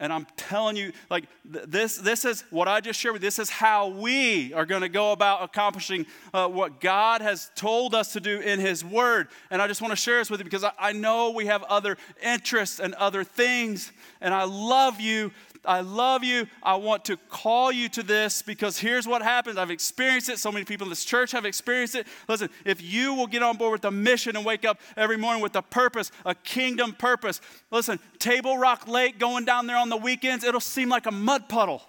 And 0.00 0.12
I'm 0.12 0.26
telling 0.36 0.76
you, 0.76 0.92
like 1.10 1.24
this, 1.44 1.96
this 1.96 2.24
is 2.24 2.44
what 2.50 2.68
I 2.68 2.80
just 2.80 3.00
shared 3.00 3.14
with 3.14 3.22
you. 3.22 3.26
This 3.26 3.38
is 3.38 3.50
how 3.50 3.88
we 3.88 4.52
are 4.54 4.66
going 4.66 4.82
to 4.82 4.88
go 4.88 5.12
about 5.12 5.42
accomplishing 5.42 6.06
uh, 6.32 6.48
what 6.48 6.80
God 6.80 7.20
has 7.20 7.50
told 7.54 7.94
us 7.94 8.12
to 8.12 8.20
do 8.20 8.40
in 8.40 8.60
His 8.60 8.84
Word. 8.84 9.28
And 9.50 9.60
I 9.60 9.66
just 9.66 9.82
want 9.82 9.92
to 9.92 9.96
share 9.96 10.18
this 10.18 10.30
with 10.30 10.40
you 10.40 10.44
because 10.44 10.64
I, 10.64 10.72
I 10.78 10.92
know 10.92 11.30
we 11.30 11.46
have 11.46 11.62
other 11.64 11.96
interests 12.22 12.78
and 12.80 12.94
other 12.94 13.24
things. 13.24 13.90
And 14.20 14.32
I 14.32 14.44
love 14.44 15.00
you 15.00 15.32
I 15.68 15.82
love 15.82 16.24
you. 16.24 16.46
I 16.62 16.76
want 16.76 17.04
to 17.04 17.18
call 17.28 17.70
you 17.70 17.90
to 17.90 18.02
this 18.02 18.40
because 18.40 18.78
here's 18.78 19.06
what 19.06 19.20
happens. 19.20 19.58
I've 19.58 19.70
experienced 19.70 20.30
it. 20.30 20.38
So 20.38 20.50
many 20.50 20.64
people 20.64 20.86
in 20.86 20.88
this 20.88 21.04
church 21.04 21.30
have 21.32 21.44
experienced 21.44 21.94
it. 21.94 22.06
Listen, 22.26 22.48
if 22.64 22.80
you 22.80 23.12
will 23.12 23.26
get 23.26 23.42
on 23.42 23.58
board 23.58 23.72
with 23.72 23.82
the 23.82 23.90
mission 23.90 24.34
and 24.34 24.46
wake 24.46 24.64
up 24.64 24.80
every 24.96 25.18
morning 25.18 25.42
with 25.42 25.54
a 25.56 25.62
purpose, 25.62 26.10
a 26.24 26.34
kingdom 26.34 26.94
purpose, 26.94 27.42
listen, 27.70 28.00
Table 28.18 28.56
Rock 28.56 28.88
Lake 28.88 29.18
going 29.18 29.44
down 29.44 29.66
there 29.66 29.76
on 29.76 29.90
the 29.90 29.96
weekends, 29.98 30.42
it'll 30.42 30.58
seem 30.58 30.88
like 30.88 31.04
a 31.04 31.12
mud 31.12 31.50
puddle 31.50 31.82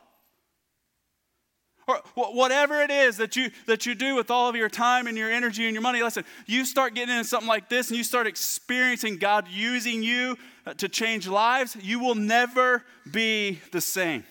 or 1.87 1.97
whatever 2.33 2.81
it 2.81 2.91
is 2.91 3.17
that 3.17 3.35
you 3.35 3.49
that 3.65 3.85
you 3.85 3.95
do 3.95 4.15
with 4.15 4.29
all 4.29 4.49
of 4.49 4.55
your 4.55 4.69
time 4.69 5.07
and 5.07 5.17
your 5.17 5.31
energy 5.31 5.65
and 5.65 5.73
your 5.73 5.81
money 5.81 6.03
listen 6.03 6.23
you 6.45 6.63
start 6.63 6.93
getting 6.93 7.15
into 7.15 7.27
something 7.27 7.47
like 7.47 7.67
this 7.67 7.89
and 7.89 7.97
you 7.97 8.03
start 8.03 8.27
experiencing 8.27 9.17
god 9.17 9.47
using 9.49 10.03
you 10.03 10.37
Uh, 10.69 10.73
to 10.75 10.87
change 10.87 11.27
lives 11.27 11.75
you 11.81 11.99
will 11.99 12.13
never 12.13 12.83
be 13.09 13.59
the 13.71 13.81
same 13.81 14.23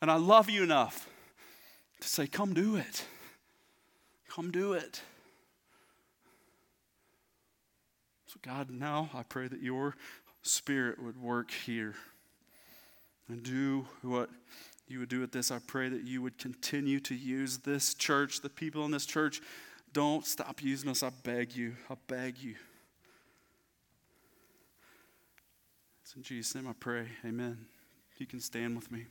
and 0.00 0.08
i 0.08 0.14
love 0.14 0.48
you 0.48 0.62
enough 0.62 1.08
to 2.00 2.06
say 2.06 2.28
come 2.28 2.54
do 2.54 2.76
it 2.76 3.04
come 4.28 4.52
do 4.52 4.72
it 4.72 5.02
so 8.26 8.38
god 8.42 8.70
now 8.70 9.10
i 9.12 9.24
pray 9.24 9.48
that 9.48 9.60
your 9.60 9.96
spirit 10.42 11.02
would 11.02 11.20
work 11.20 11.50
here 11.50 11.96
and 13.28 13.42
do 13.42 13.84
what 14.02 14.30
you 14.86 14.98
would 14.98 15.08
do 15.08 15.20
with 15.20 15.30
this. 15.30 15.52
I 15.52 15.60
pray 15.64 15.88
that 15.88 16.02
you 16.02 16.20
would 16.20 16.36
continue 16.36 16.98
to 17.00 17.14
use 17.14 17.58
this 17.58 17.94
church, 17.94 18.40
the 18.40 18.48
people 18.48 18.84
in 18.84 18.90
this 18.90 19.06
church. 19.06 19.40
Don't 19.92 20.26
stop 20.26 20.60
using 20.64 20.90
us. 20.90 21.04
I 21.04 21.10
beg 21.22 21.54
you. 21.54 21.76
I 21.88 21.94
beg 22.08 22.38
you. 22.38 22.56
It's 26.10 26.16
in 26.16 26.24
Jesus' 26.24 26.56
name 26.56 26.66
I 26.66 26.72
pray. 26.72 27.06
Amen. 27.24 27.66
You 28.18 28.26
can 28.26 28.40
stand 28.40 28.74
with 28.74 28.90
me. 28.90 29.06